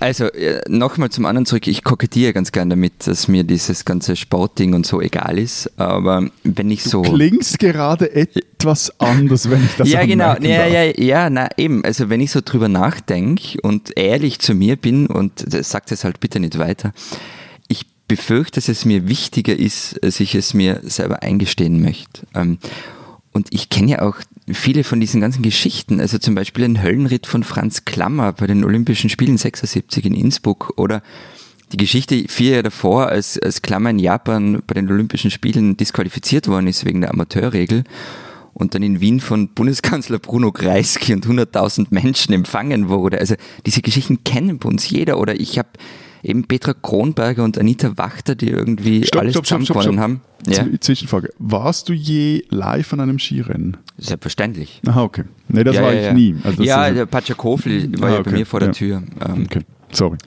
[0.00, 4.16] Also äh, nochmal zum anderen zurück, ich kokettiere ganz gern damit, dass mir dieses ganze
[4.16, 7.02] Sportding und so egal ist, aber wenn ich so...
[7.02, 10.34] Klingst gerade etwas anders, wenn ich das ja, genau.
[10.40, 11.84] Ja, ja, ja, na eben.
[11.84, 16.04] Also wenn ich so drüber nachdenke und ehrlich zu mir bin und das sagt es
[16.04, 16.92] halt bitte nicht weiter,
[17.68, 22.22] ich befürchte, dass es mir wichtiger ist, als ich es mir selber eingestehen möchte.
[22.34, 22.58] Ähm,
[23.32, 24.16] Und ich kenne ja auch
[24.52, 28.64] viele von diesen ganzen Geschichten, also zum Beispiel den Höllenritt von Franz Klammer bei den
[28.64, 31.02] Olympischen Spielen 76 in Innsbruck oder
[31.72, 36.46] die Geschichte vier Jahre davor, als, als Klammer in Japan bei den Olympischen Spielen disqualifiziert
[36.46, 37.82] worden ist wegen der Amateurregel
[38.54, 43.18] und dann in Wien von Bundeskanzler Bruno Kreisky und 100.000 Menschen empfangen wurde.
[43.18, 43.34] Also
[43.66, 45.68] diese Geschichten kennen bei uns jeder oder ich habe
[46.22, 50.20] eben Petra Kronberger und Anita Wachter, die irgendwie Stopp, alles stopp, stopp, stopp, haben.
[50.46, 51.30] Ja, Zwischenfrage.
[51.38, 53.76] Warst du je live an einem Skirennen?
[53.98, 54.80] selbstverständlich.
[54.86, 55.24] Aha, okay.
[55.48, 56.36] Nee, das ja, war ja, ich nie.
[56.44, 58.72] Also ja, der Pachakofli war Ah, ja okay, bei mir vor der.
[58.72, 59.02] Tür.
[59.26, 59.60] Ähm, okay.
[59.92, 60.18] Sorry.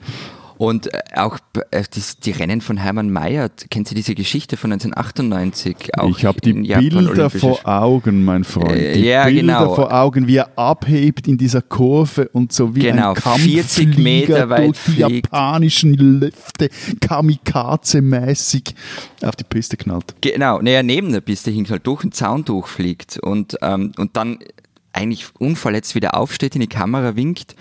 [0.60, 1.38] Und äh, auch
[1.70, 1.84] äh,
[2.22, 5.98] die, Rennen von Hermann Mayer, kennt Sie diese Geschichte von 1998?
[5.98, 8.76] Auch ich habe die Bilder vor Augen, mein Freund.
[8.76, 9.74] Äh, Die ja, Bilder genau.
[9.74, 13.96] vor Augen, wie er abhebt in dieser Kurve und so wie Genau, ein Kampfflieger 40
[13.96, 15.10] Meter weit durch die fliegt.
[15.10, 16.68] japanischen Lüfte
[17.00, 18.74] kamikaze-mäßig
[19.22, 20.14] auf die Piste knallt.
[20.20, 24.40] Genau, naja, neben der Piste hing halt durch den Zaun durchfliegt und, ähm, und dann
[24.92, 27.56] eigentlich unverletzt wieder aufsteht, in die Kamera winkt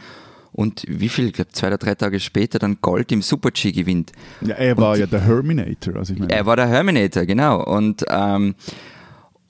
[0.52, 4.12] und wie viel, ich glaube zwei oder drei Tage später dann Gold im Super-G gewinnt.
[4.42, 5.98] Ja, er war ja der Herminator.
[5.98, 7.64] Also ich meine, Er war der Herminator, genau.
[7.64, 8.56] Und, ähm,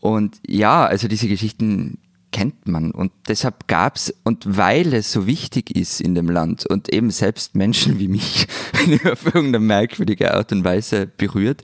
[0.02, 2.00] und ja, also diese Geschichten
[2.32, 2.92] kennt man.
[2.92, 7.56] Und deshalb gab's und weil es so wichtig ist in dem Land und eben selbst
[7.56, 8.48] Menschen wie mich
[9.12, 11.64] auf irgendeine merkwürdige Art und Weise berührt,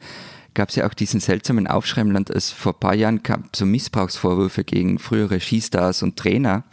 [0.53, 3.43] gab es ja auch diesen seltsamen Aufschrei im Land, als vor ein paar Jahren kam
[3.53, 6.63] so Missbrauchsvorwürfe gegen frühere Skistars und Trainer.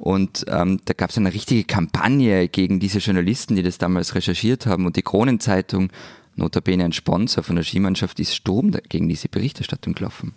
[0.00, 4.64] Und ähm, da gab es eine richtige Kampagne gegen diese Journalisten, die das damals recherchiert
[4.64, 4.86] haben.
[4.86, 5.90] Und die Kronenzeitung,
[6.36, 10.32] notabene ein Sponsor von der Skimannschaft, ist Sturm gegen diese Berichterstattung gelaufen.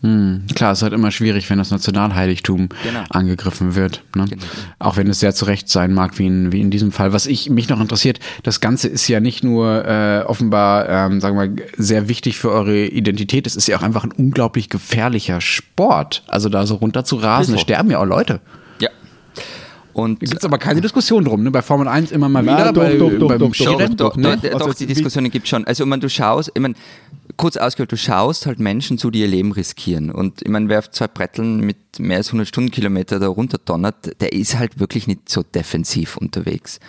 [0.00, 3.04] Hm, klar, es ist halt immer schwierig, wenn das Nationalheiligtum Genau.
[3.08, 4.02] angegriffen wird.
[4.16, 4.24] Ne?
[4.28, 4.42] Genau.
[4.80, 7.12] Auch wenn es sehr zu Recht sein mag, wie in, wie in diesem Fall.
[7.12, 11.38] Was ich mich noch interessiert, das Ganze ist ja nicht nur äh, offenbar, ähm, sagen
[11.38, 15.40] wir mal, sehr wichtig für eure Identität, es ist ja auch einfach ein unglaublich gefährlicher
[15.40, 16.24] Sport.
[16.26, 17.60] Also da so runter zu rasen, so.
[17.60, 18.40] sterben ja auch Leute.
[19.94, 21.50] Gibt es aber keine Diskussion drum, ne?
[21.50, 23.54] Bei Formel 1 immer mal Nein, wieder, doch, bei, doch, doch, beim doch, doch.
[23.54, 23.96] Skirennen.
[23.96, 24.36] Doch, doch, ne?
[24.42, 25.64] doch, Also doch, die wie- Diskussionen gibt schon.
[25.66, 26.74] Also, ich meine, du schaust, ich meine,
[27.36, 30.10] kurz ausgehört, du schaust halt Menschen zu, die ihr Leben riskieren.
[30.10, 34.20] Und ich meine, wer auf zwei Bretteln mit mehr als 100 Stundenkilometer da runter donnert,
[34.20, 36.80] der ist halt wirklich nicht so defensiv unterwegs.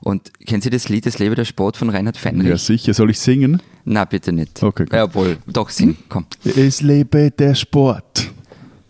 [0.00, 2.48] Und kennen Sie das Lied Das Lebe der Sport von Reinhard Fenrich?
[2.48, 2.94] ja, sicher.
[2.94, 3.60] Soll ich singen?
[3.84, 4.62] Na, bitte nicht.
[4.62, 4.92] Okay, gut.
[4.92, 6.26] Ja, wohl, doch, sing, komm.
[6.44, 8.30] Es lebe der Sport.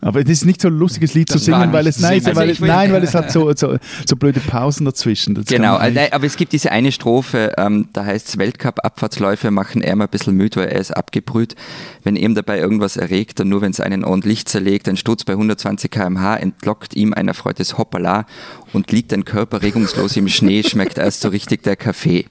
[0.00, 2.00] Aber das ist nicht so ein lustiges Lied zu Das war singen, weil nicht es,
[2.02, 2.36] nein, singen.
[2.36, 5.34] weil, Also es, nein, weil es hat so, so, so blöde Pausen dazwischen.
[5.34, 9.82] Das Genau, nein, aber es gibt diese eine Strophe, ähm, da heißt es, Weltcup-Abfahrtsläufe machen
[9.82, 11.56] er mal ein bisschen müde, weil er ist abgebrüht.
[12.04, 15.32] Wenn ihm dabei irgendwas erregt, dann nur wenn es einen ordentlich zerlegt, ein Sturz bei
[15.32, 18.26] 120 km/h entlockt ihm ein erfreutes Hoppala
[18.72, 22.26] und liegt ein Körper regungslos im Schnee, schmeckt erst so richtig der Kaffee.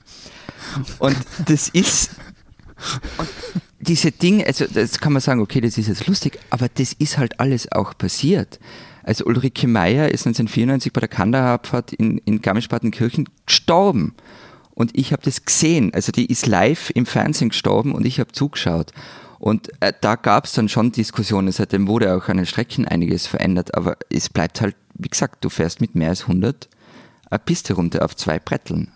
[0.98, 2.10] Und das ist,
[3.18, 3.28] und
[3.80, 7.18] diese Dinge, also das kann man sagen, okay, das ist jetzt lustig, aber das ist
[7.18, 8.58] halt alles auch passiert.
[9.02, 14.14] Also Ulrike Meyer ist 1994 bei der Kandahar-Abfahrt in, in Garmisch-Partenkirchen gestorben.
[14.74, 15.92] Und ich habe das gesehen.
[15.94, 18.92] Also die ist live im Fernsehen gestorben und ich habe zugeschaut.
[19.38, 21.50] Und äh, da gab es dann schon Diskussionen.
[21.52, 23.74] Seitdem wurde auch an den Strecken einiges verändert.
[23.74, 26.68] Aber es bleibt halt, wie gesagt, du fährst mit mehr als 100
[27.30, 28.92] eine Piste runter auf zwei Bretteln.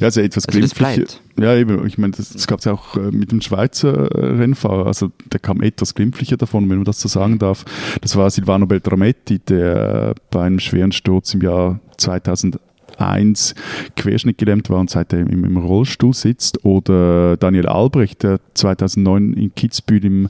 [0.00, 1.20] Ja, also etwas Also bleibt.
[1.38, 1.86] Ja, eben.
[1.86, 4.86] Ich meine, das, das gab es ja auch äh, mit dem Schweizer äh, Rennfahrer.
[4.86, 7.64] Also der kam etwas glimpflicher davon, wenn man das so sagen darf.
[8.00, 13.54] Das war Silvano Beltrametti, der äh, bei einem schweren Sturz im Jahr 2001
[13.96, 16.64] querschnittgelähmt war und seitdem im, im Rollstuhl sitzt.
[16.64, 20.28] Oder Daniel Albrecht, der 2009 in Kitzbühel im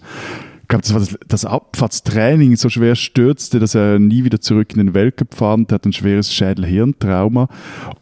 [0.68, 4.70] ich glaube, das war das, das Abfahrtstraining so schwer stürzte, dass er nie wieder zurück
[4.72, 5.66] in den Weltcup fahren.
[5.66, 7.48] Der hat ein schweres Schädel-Hirntrauma.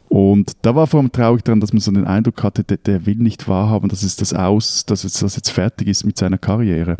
[0.08, 3.06] Und da war vor allem traurig daran, dass man so den Eindruck hatte, der, der
[3.06, 6.38] will nicht wahrhaben, dass es das aus, dass es das jetzt fertig ist mit seiner
[6.38, 6.96] Karriere.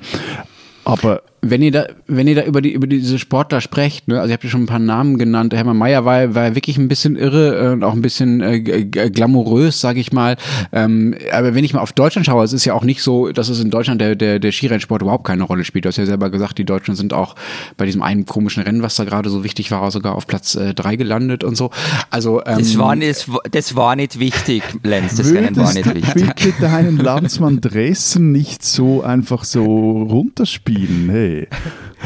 [0.85, 4.31] Aber Wenn ihr da, wenn ihr da über die über diese Sportler sprecht, ne, also
[4.31, 5.55] ihr habt ja schon ein paar Namen genannt.
[5.55, 9.81] Hermann Mayer war, war wirklich ein bisschen irre äh, und auch ein bisschen äh, glamourös,
[9.81, 10.37] sage ich mal.
[10.72, 13.49] Ähm, aber wenn ich mal auf Deutschland schaue, es ist ja auch nicht so, dass
[13.49, 15.85] es in Deutschland der, der, der Skirennsport überhaupt keine Rolle spielt.
[15.85, 17.35] Du hast ja selber gesagt, die Deutschen sind auch
[17.77, 20.75] bei diesem einen komischen Rennen, was da gerade so wichtig war, sogar auf Platz äh,
[20.75, 21.70] drei gelandet und so.
[22.11, 25.16] Also ähm, Das war, nicht, das war nicht wichtig, Lenz.
[25.16, 26.27] Das Rennen war nicht du wichtig.
[26.35, 31.09] bitte deinen Landsmann Dressen nicht so einfach so runterspielen?
[31.11, 31.26] Hey,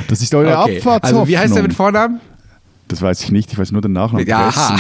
[0.09, 0.77] das ist eure okay.
[0.79, 1.21] Abfahrtshoffnung.
[1.21, 2.21] Also wie heißt der mit Vornamen?
[2.91, 4.27] Das weiß ich nicht, ich weiß nur den Nachnamen.
[4.27, 4.53] Ja.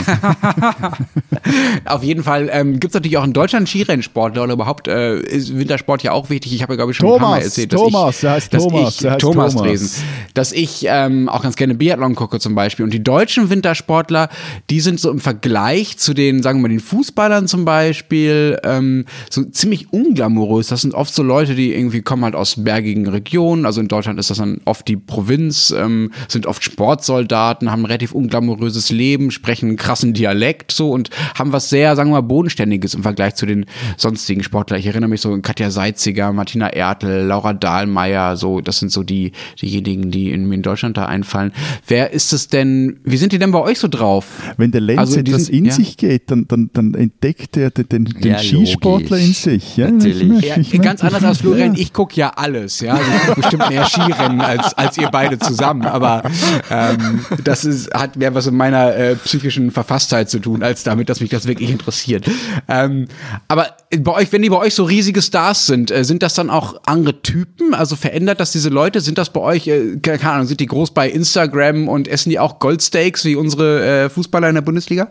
[1.85, 5.57] Auf jeden Fall ähm, gibt es natürlich auch in Deutschland Skirennsportler oder überhaupt äh, ist
[5.57, 6.53] Wintersport ja auch wichtig.
[6.53, 8.33] Ich habe ja, glaube ich, schon ein paar Mal Thomas, erzählt, dass Thomas, ich, der
[8.33, 9.69] heißt dass Thomas, ich, der heißt Thomas Thomas.
[9.69, 12.85] Dresen, dass ich ähm, auch ganz gerne Biathlon gucke zum Beispiel.
[12.85, 14.29] Und die deutschen Wintersportler,
[14.71, 19.05] die sind so im Vergleich zu den, sagen wir mal, den Fußballern zum Beispiel, ähm,
[19.31, 20.67] so ziemlich unglamourös.
[20.67, 23.67] Das sind oft so Leute, die irgendwie kommen halt aus bergigen Regionen.
[23.67, 28.00] Also in Deutschland ist das dann oft die Provinz, ähm, sind oft Sportsoldaten, haben einen
[28.01, 32.21] relativ unglamouröses Leben, sprechen einen krassen Dialekt so und haben was sehr, sagen wir mal,
[32.23, 33.67] Bodenständiges im Vergleich zu den
[33.99, 34.81] sonstigen Sportlern.
[34.81, 39.03] Ich erinnere mich so an Katja Seitziger, Martina Ertel, Laura Dahlmeier, so, das sind so
[39.03, 41.53] die, diejenigen, die in, in Deutschland da einfallen.
[41.87, 44.27] Wer ist es denn, wie sind die denn bei euch so drauf?
[44.57, 45.73] Wenn der Lenz Also etwas diesen- in ja.
[45.73, 49.27] sich geht, dann, dann, dann entdeckt er den, den, den Ja, Skisportler logisch.
[49.27, 49.77] in sich.
[49.77, 50.57] Ja, Natürlich.
[50.57, 51.81] Ich- Ja, ganz anders als Florian, Ja.
[51.83, 52.95] ich gucke ja alles, ja.
[52.95, 55.83] Also ich guck bestimmt mehr Skirennen als, als ihr beide zusammen.
[55.87, 56.23] Aber
[56.71, 61.09] ähm, das ist, hat mehr was mit meiner äh, psychischen Verfasstheit zu tun, als damit,
[61.09, 62.29] dass mich das wirklich interessiert.
[62.69, 63.09] Ähm,
[63.49, 66.51] aber bei euch, wenn die bei euch so riesige Stars sind, äh, sind das dann
[66.51, 67.75] auch andere Typen?
[67.75, 69.01] Also verändert das diese Leute?
[69.01, 72.39] Sind das bei euch, äh, keine Ahnung, sind die groß bei Instagram und essen die
[72.39, 75.09] auch Goldsteaks wie unsere äh, Fußballer in der Bundesliga?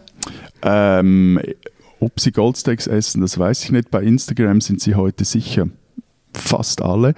[0.61, 1.39] Ähm,
[1.99, 3.91] ob sie Goldsteaks essen, das weiß ich nicht.
[3.91, 5.67] Bei Instagram sind sie heute sicher
[6.33, 7.13] fast alle.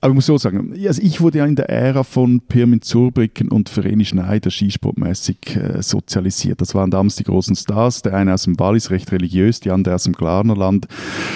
[0.00, 3.48] Aber ich muss so sagen, also ich wurde ja in der Ära von Pirmin Zurbrücken
[3.50, 6.60] und Vereni Schneider skisportmäßig äh, sozialisiert.
[6.60, 8.02] Das waren damals die großen Stars.
[8.02, 10.86] Der eine aus dem Wallis, recht religiös, die andere aus dem Glarnerland,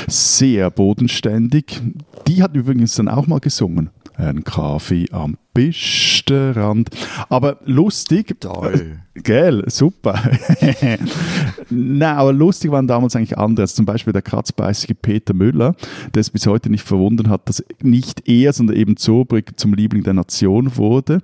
[0.06, 1.80] sehr bodenständig.
[2.26, 3.90] Die hat übrigens dann auch mal gesungen.
[4.16, 6.90] Ein Kaffee am Pistenrand.
[7.30, 8.36] Aber lustig.
[8.40, 9.00] Toll.
[9.22, 10.20] Gell, super.
[11.70, 13.64] Nein, aber lustig waren damals eigentlich andere.
[13.64, 15.74] Also zum Beispiel der kratzbeißige Peter Müller,
[16.14, 20.02] der es bis heute nicht verwundern hat, dass nicht er, sondern eben Zurbrück zum Liebling
[20.02, 21.22] der Nation wurde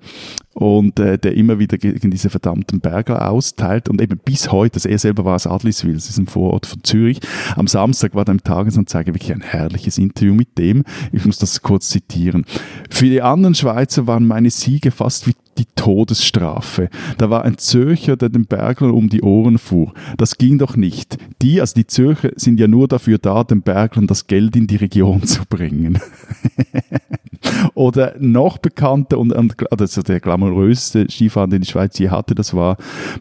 [0.56, 4.88] und äh, der immer wieder gegen diese verdammten Berger austeilt und eben bis heute, also
[4.88, 7.20] er selber war aus Adliswil, das ist ein Vorort von Zürich.
[7.56, 10.84] Am Samstag war da im Tagesanzeiger wirklich ein herrliches Interview mit dem.
[11.12, 12.46] Ich muss das kurz zitieren.
[12.88, 16.88] Für die anderen Schweizer waren meine Siege fast wie die Todesstrafe.
[17.18, 19.92] Da war ein Zürcher, der den Berglern um die Ohren fuhr.
[20.16, 21.16] Das ging doch nicht.
[21.42, 24.76] Die, also die Zürcher, sind ja nur dafür da, den Berglern das Geld in die
[24.76, 25.98] Region zu bringen.
[27.74, 32.54] Oder noch bekannter und, und also der glamouröseste Skifahrer, den die Schweiz je hatte, das
[32.54, 32.76] war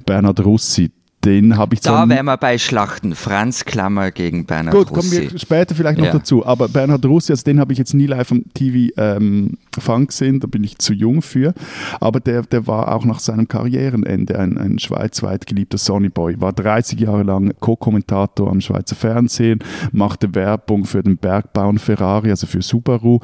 [0.06, 0.92] Bernhard Russi.
[1.24, 3.16] Den habe ich Da wären wir bei Schlachten.
[3.16, 5.32] Franz Klammer gegen Bernhard Gut, kommen Russi.
[5.32, 6.12] wir später vielleicht noch Ja.
[6.14, 6.46] dazu.
[6.46, 10.40] Aber Bernhard Russi, also den habe ich jetzt nie live am TV ähm, Funk gesehen,
[10.40, 11.54] da bin ich zu jung für.
[12.00, 16.40] Aber der, der war auch nach seinem Karrierenende ein, ein schweizweit geliebter Sonnyboy.
[16.42, 19.60] War 30 Jahre lang Co-Kommentator am Schweizer Fernsehen,
[19.92, 23.20] machte Werbung für den Bergbauern Ferrari, also für Subaru.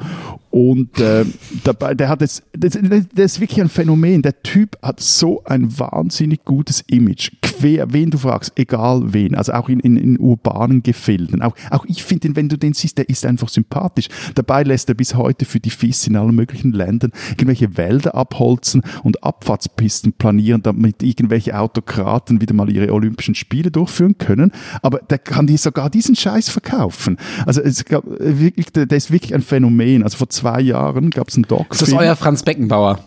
[0.50, 1.24] Und äh,
[1.64, 2.78] dabei, der hat jetzt, das,
[3.14, 4.22] das ist wirklich ein Phänomen.
[4.22, 7.30] Der Typ hat so ein wahnsinnig gutes Image.
[7.40, 9.34] Quer, wen du fragst, egal wen.
[9.34, 11.42] Also auch in, in, in urbanen Gefilden.
[11.42, 14.08] Auch, auch ich finde wenn du den siehst, der ist einfach sympathisch.
[14.34, 18.82] Dabei lässt er bis heute für die FIS in allen möglichen Ländern irgendwelche Wälder abholzen
[19.04, 24.50] und Abfahrtspisten planieren, damit irgendwelche Autokraten wieder mal ihre Olympischen Spiele durchführen können.
[24.82, 27.16] Aber der kann dir sogar diesen Scheiß verkaufen.
[27.46, 30.02] Also es gab äh, wirklich, der, ist wirklich ein Phänomen.
[30.02, 31.72] Also vor zwei Jahren gab es einen Doc.
[31.72, 32.98] Ist das euer Franz Beckenbauer?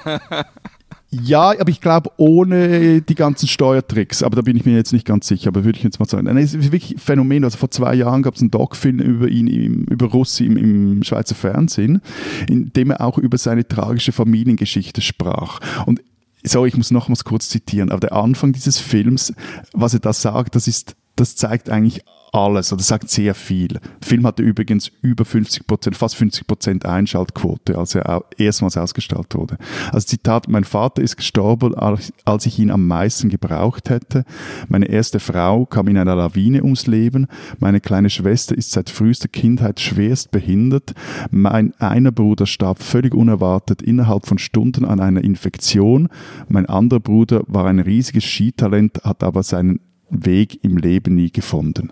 [1.23, 4.23] Ja, aber ich glaube ohne die ganzen Steuertricks.
[4.23, 5.49] Aber da bin ich mir jetzt nicht ganz sicher.
[5.49, 6.27] Aber würde ich jetzt mal sagen.
[6.37, 7.43] Es ist wirklich ein Phänomen.
[7.43, 11.03] Also vor zwei Jahren gab es einen Doc-Film über ihn, im, über Russi im, im
[11.03, 12.01] Schweizer Fernsehen,
[12.49, 15.59] in dem er auch über seine tragische Familiengeschichte sprach.
[15.85, 16.01] Und
[16.43, 17.91] sorry, ich muss nochmals kurz zitieren.
[17.91, 19.33] Aber der Anfang dieses Films,
[19.73, 22.03] was er da sagt, das ist, das zeigt eigentlich
[22.35, 23.67] alles oder sagt sehr viel.
[23.67, 29.33] Der Film hatte übrigens über 50 Prozent, fast 50 Prozent Einschaltquote, als er erstmals ausgestrahlt
[29.35, 29.57] wurde.
[29.91, 34.25] Also Zitat, mein Vater ist gestorben, als ich ihn am meisten gebraucht hätte.
[34.67, 37.27] Meine erste Frau kam in einer Lawine ums Leben.
[37.59, 40.93] Meine kleine Schwester ist seit frühester Kindheit schwerst behindert.
[41.31, 46.09] Mein einer Bruder starb völlig unerwartet innerhalb von Stunden an einer Infektion.
[46.47, 49.79] Mein anderer Bruder war ein riesiges Skitalent, hat aber seinen
[50.09, 51.91] Weg im Leben nie gefunden.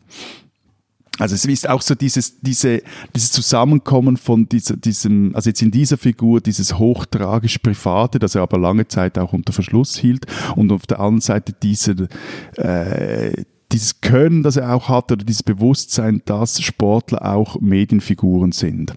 [1.19, 2.81] Also es ist auch so dieses, diese,
[3.15, 8.41] dieses Zusammenkommen von dieser, diesem, also jetzt in dieser Figur, dieses hochtragisch Private, das er
[8.41, 12.07] aber lange Zeit auch unter Verschluss hielt und auf der anderen Seite diese,
[12.55, 13.43] äh,
[13.73, 18.93] dieses Können, das er auch hat, oder dieses Bewusstsein, dass Sportler auch Medienfiguren sind.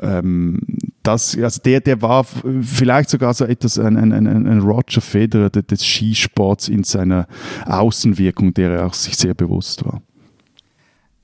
[0.00, 0.60] Ähm,
[1.02, 2.24] das, also der, der war
[2.62, 7.26] vielleicht sogar so etwas ein, ein, ein, Roger Federer de- des Skisports in seiner
[7.66, 10.00] Außenwirkung, der er auch sich sehr bewusst war.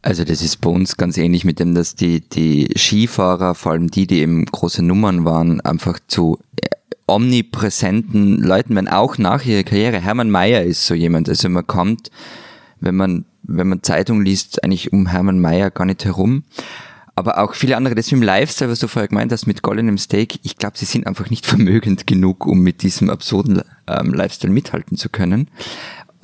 [0.03, 3.91] Also das ist bei uns ganz ähnlich mit dem, dass die, die Skifahrer, vor allem
[3.91, 6.69] die, die eben große Nummern waren, einfach zu äh,
[7.07, 10.01] omnipräsenten Leuten werden, auch nach ihrer Karriere.
[10.01, 11.29] Hermann Mayer ist so jemand.
[11.29, 12.11] Also man kommt,
[12.81, 16.45] wenn man, wenn man Zeitung liest, eigentlich um Hermann Mayer gar nicht herum.
[17.15, 20.41] Aber auch viele andere, das im Lifestyle, was du vorher gemeint hast, mit goldenem Steak,
[20.43, 24.97] ich glaube, sie sind einfach nicht vermögend genug, um mit diesem absurden ähm, Lifestyle mithalten
[24.97, 25.49] zu können.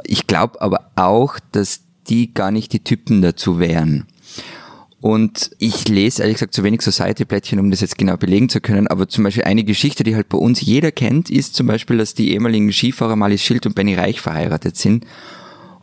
[0.05, 4.07] Ich glaube aber auch, dass die gar nicht die Typen dazu wären.
[5.01, 8.87] Und ich lese ehrlich gesagt zu wenig Society-Blättchen, um das jetzt genau belegen zu können.
[8.87, 12.15] Aber zum Beispiel eine Geschichte, die halt bei uns jeder kennt, ist zum Beispiel, dass
[12.15, 15.07] die ehemaligen Skifahrer Malis Schild und Benny Reich verheiratet sind.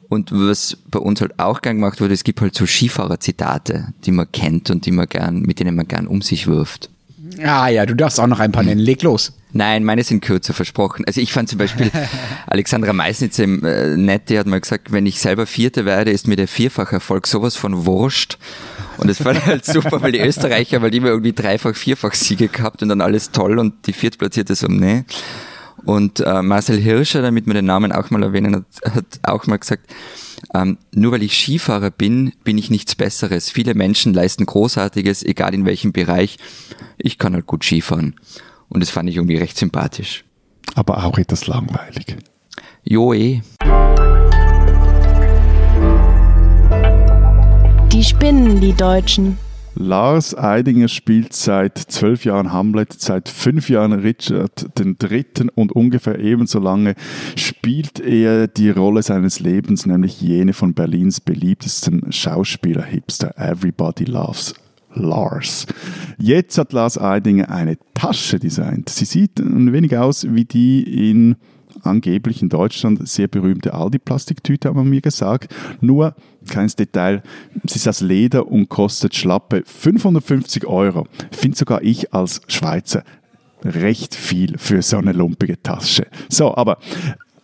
[0.09, 4.11] Und was bei uns halt auch gern gemacht wurde, es gibt halt so Skifahrer-Zitate, die
[4.11, 6.89] man kennt und die man gern, mit denen man gern um sich wirft.
[7.41, 8.81] Ah ja, du darfst auch noch ein paar nennen.
[8.81, 9.33] Leg los.
[9.53, 11.05] Nein, meine sind kürzer versprochen.
[11.05, 11.91] Also ich fand zum Beispiel
[12.47, 16.27] Alexandra Meisnitz im äh, Nett, die hat mal gesagt, wenn ich selber Vierte werde, ist
[16.27, 18.37] mir der Vierfacherfolg sowas von wurscht.
[18.97, 22.47] Und es war halt super, weil die Österreicher, weil die immer irgendwie dreifach, vierfach Siege
[22.47, 25.05] gehabt und dann alles toll und die Viertplatzierte so, nee.
[25.85, 29.57] Und äh, Marcel Hirscher, damit wir den Namen auch mal erwähnen, hat, hat auch mal
[29.57, 29.93] gesagt,
[30.53, 33.49] ähm, nur weil ich Skifahrer bin, bin ich nichts Besseres.
[33.49, 36.37] Viele Menschen leisten Großartiges, egal in welchem Bereich.
[36.97, 38.15] Ich kann halt gut Skifahren.
[38.69, 40.23] Und das fand ich irgendwie recht sympathisch.
[40.75, 42.17] Aber auch etwas langweilig.
[42.83, 43.41] Jo eh.
[47.91, 49.37] Die spinnen, die Deutschen.
[49.75, 56.19] Lars Eidinger spielt seit zwölf Jahren Hamlet, seit fünf Jahren Richard den Dritten und ungefähr
[56.19, 56.93] ebenso lange
[57.35, 64.53] spielt er die Rolle seines Lebens, nämlich jene von Berlins beliebtesten Schauspieler-Hipster Everybody Loves
[64.93, 65.65] Lars.
[66.19, 68.89] Jetzt hat Lars Eidinger eine Tasche designt.
[68.89, 71.35] Sie sieht ein wenig aus wie die in
[71.83, 75.53] angeblich in Deutschland sehr berühmte Aldi-Plastiktüte, haben wir mir gesagt.
[75.81, 76.15] Nur,
[76.49, 77.23] keines Detail,
[77.67, 81.07] sie ist aus Leder und kostet schlappe 550 Euro.
[81.31, 83.03] Finde sogar ich als Schweizer
[83.63, 86.07] recht viel für so eine lumpige Tasche.
[86.29, 86.79] So, aber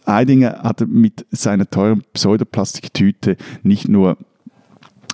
[0.05, 4.17] Eidinger hat mit seiner teuren Pseudoplastiktüte nicht nur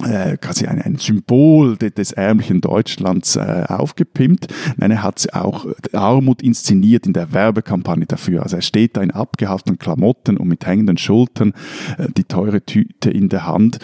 [0.04, 4.48] äh, quasi ein, ein Symbol de, des ärmlichen Deutschlands äh, aufgepimpt.
[4.78, 8.44] Nein, er hat auch Armut inszeniert in der Werbekampagne dafür.
[8.44, 11.54] Also er steht da in abgehafteten Klamotten und mit hängenden Schultern,
[11.98, 13.80] äh, die teure Tüte in der Hand,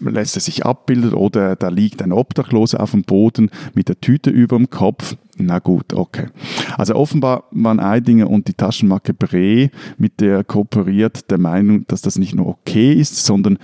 [0.00, 4.30] lässt er sich abbilden oder da liegt ein Obdachloser auf dem Boden mit der Tüte
[4.30, 5.16] über dem Kopf.
[5.38, 6.28] Na gut, okay.
[6.76, 12.02] Also offenbar waren Eidinger und die Taschenmarke Bre, mit der er kooperiert, der Meinung, dass
[12.02, 13.58] das nicht nur okay ist, sondern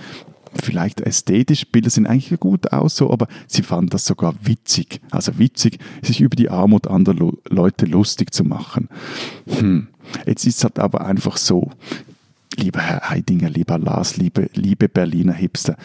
[0.61, 5.01] vielleicht ästhetisch, Bilder sehen eigentlich gut aus, so, aber sie fanden das sogar witzig.
[5.11, 8.89] Also witzig, sich über die Armut anderer Leute lustig zu machen.
[9.47, 9.87] Hm.
[10.25, 11.71] Jetzt ist es halt aber einfach so,
[12.57, 15.77] lieber Herr Heidinger, lieber Lars, liebe, liebe Berliner Hipster,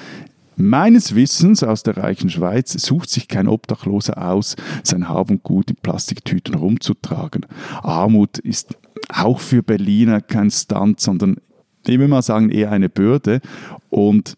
[0.61, 5.71] Meines Wissens aus der reichen Schweiz sucht sich kein Obdachloser aus, sein Hab und Gut
[5.71, 7.47] in Plastiktüten rumzutragen.
[7.81, 8.77] Armut ist
[9.09, 11.37] auch für Berliner kein Stunt, sondern
[11.87, 13.41] ich will mal sagen, eher eine Bürde.
[13.89, 14.37] Und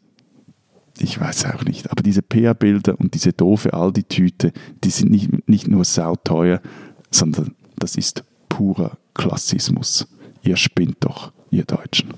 [1.03, 4.53] ich weiß auch nicht, aber diese PR-Bilder und diese doofe Aldi-Tüte,
[4.85, 6.61] die sind nicht, nicht nur sauteuer,
[7.11, 10.07] sondern das ist purer Klassismus.
[10.43, 12.15] Ihr spinnt doch, ihr Deutschen.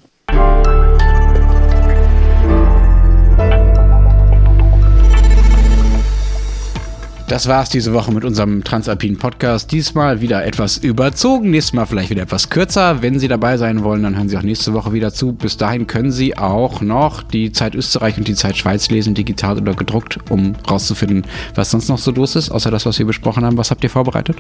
[7.32, 9.72] Das war's diese Woche mit unserem Transalpinen Podcast.
[9.72, 13.00] Diesmal wieder etwas überzogen, nächstes Mal vielleicht wieder etwas kürzer.
[13.00, 15.32] Wenn Sie dabei sein wollen, dann hören Sie auch nächste Woche wieder zu.
[15.32, 19.58] Bis dahin können Sie auch noch die Zeit Österreich und die Zeit Schweiz lesen, digital
[19.58, 21.24] oder gedruckt, um rauszufinden,
[21.54, 23.56] was sonst noch so los ist, außer das, was wir besprochen haben.
[23.56, 24.36] Was habt ihr vorbereitet?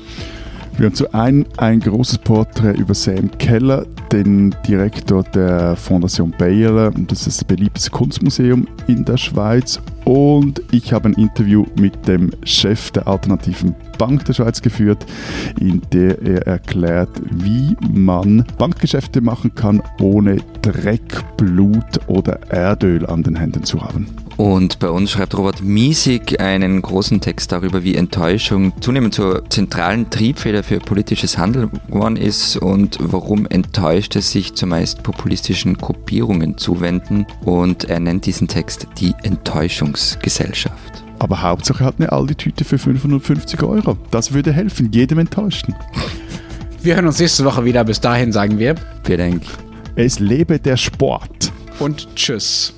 [0.76, 6.90] Wir haben zu einem ein großes Porträt über Sam Keller, den Direktor der Fondation Baylor.
[6.90, 9.80] Das ist das beliebteste Kunstmuseum in der Schweiz.
[10.04, 15.06] Und ich habe ein Interview mit dem Chef der alternativen Bank der Schweiz geführt,
[15.60, 23.22] in der er erklärt, wie man Bankgeschäfte machen kann, ohne Dreck, Blut oder Erdöl an
[23.22, 24.06] den Händen zu haben.
[24.42, 30.10] Und bei uns schreibt Robert Miesig einen großen Text darüber, wie Enttäuschung zunehmend zur zentralen
[30.10, 37.24] Triebfeder für politisches Handeln geworden ist und warum Enttäuschte sich zumeist populistischen Gruppierungen zuwenden.
[37.44, 41.04] Und er nennt diesen Text die Enttäuschungsgesellschaft.
[41.20, 43.96] Aber Hauptsache hat eine Aldi-Tüte für 550 Euro.
[44.10, 45.76] Das würde helfen, jedem Enttäuschten.
[46.82, 47.84] Wir hören uns nächste Woche wieder.
[47.84, 48.74] Bis dahin sagen wir.
[49.04, 49.42] Vielen Dank.
[49.94, 51.52] Es lebe der Sport.
[51.78, 52.74] Und tschüss.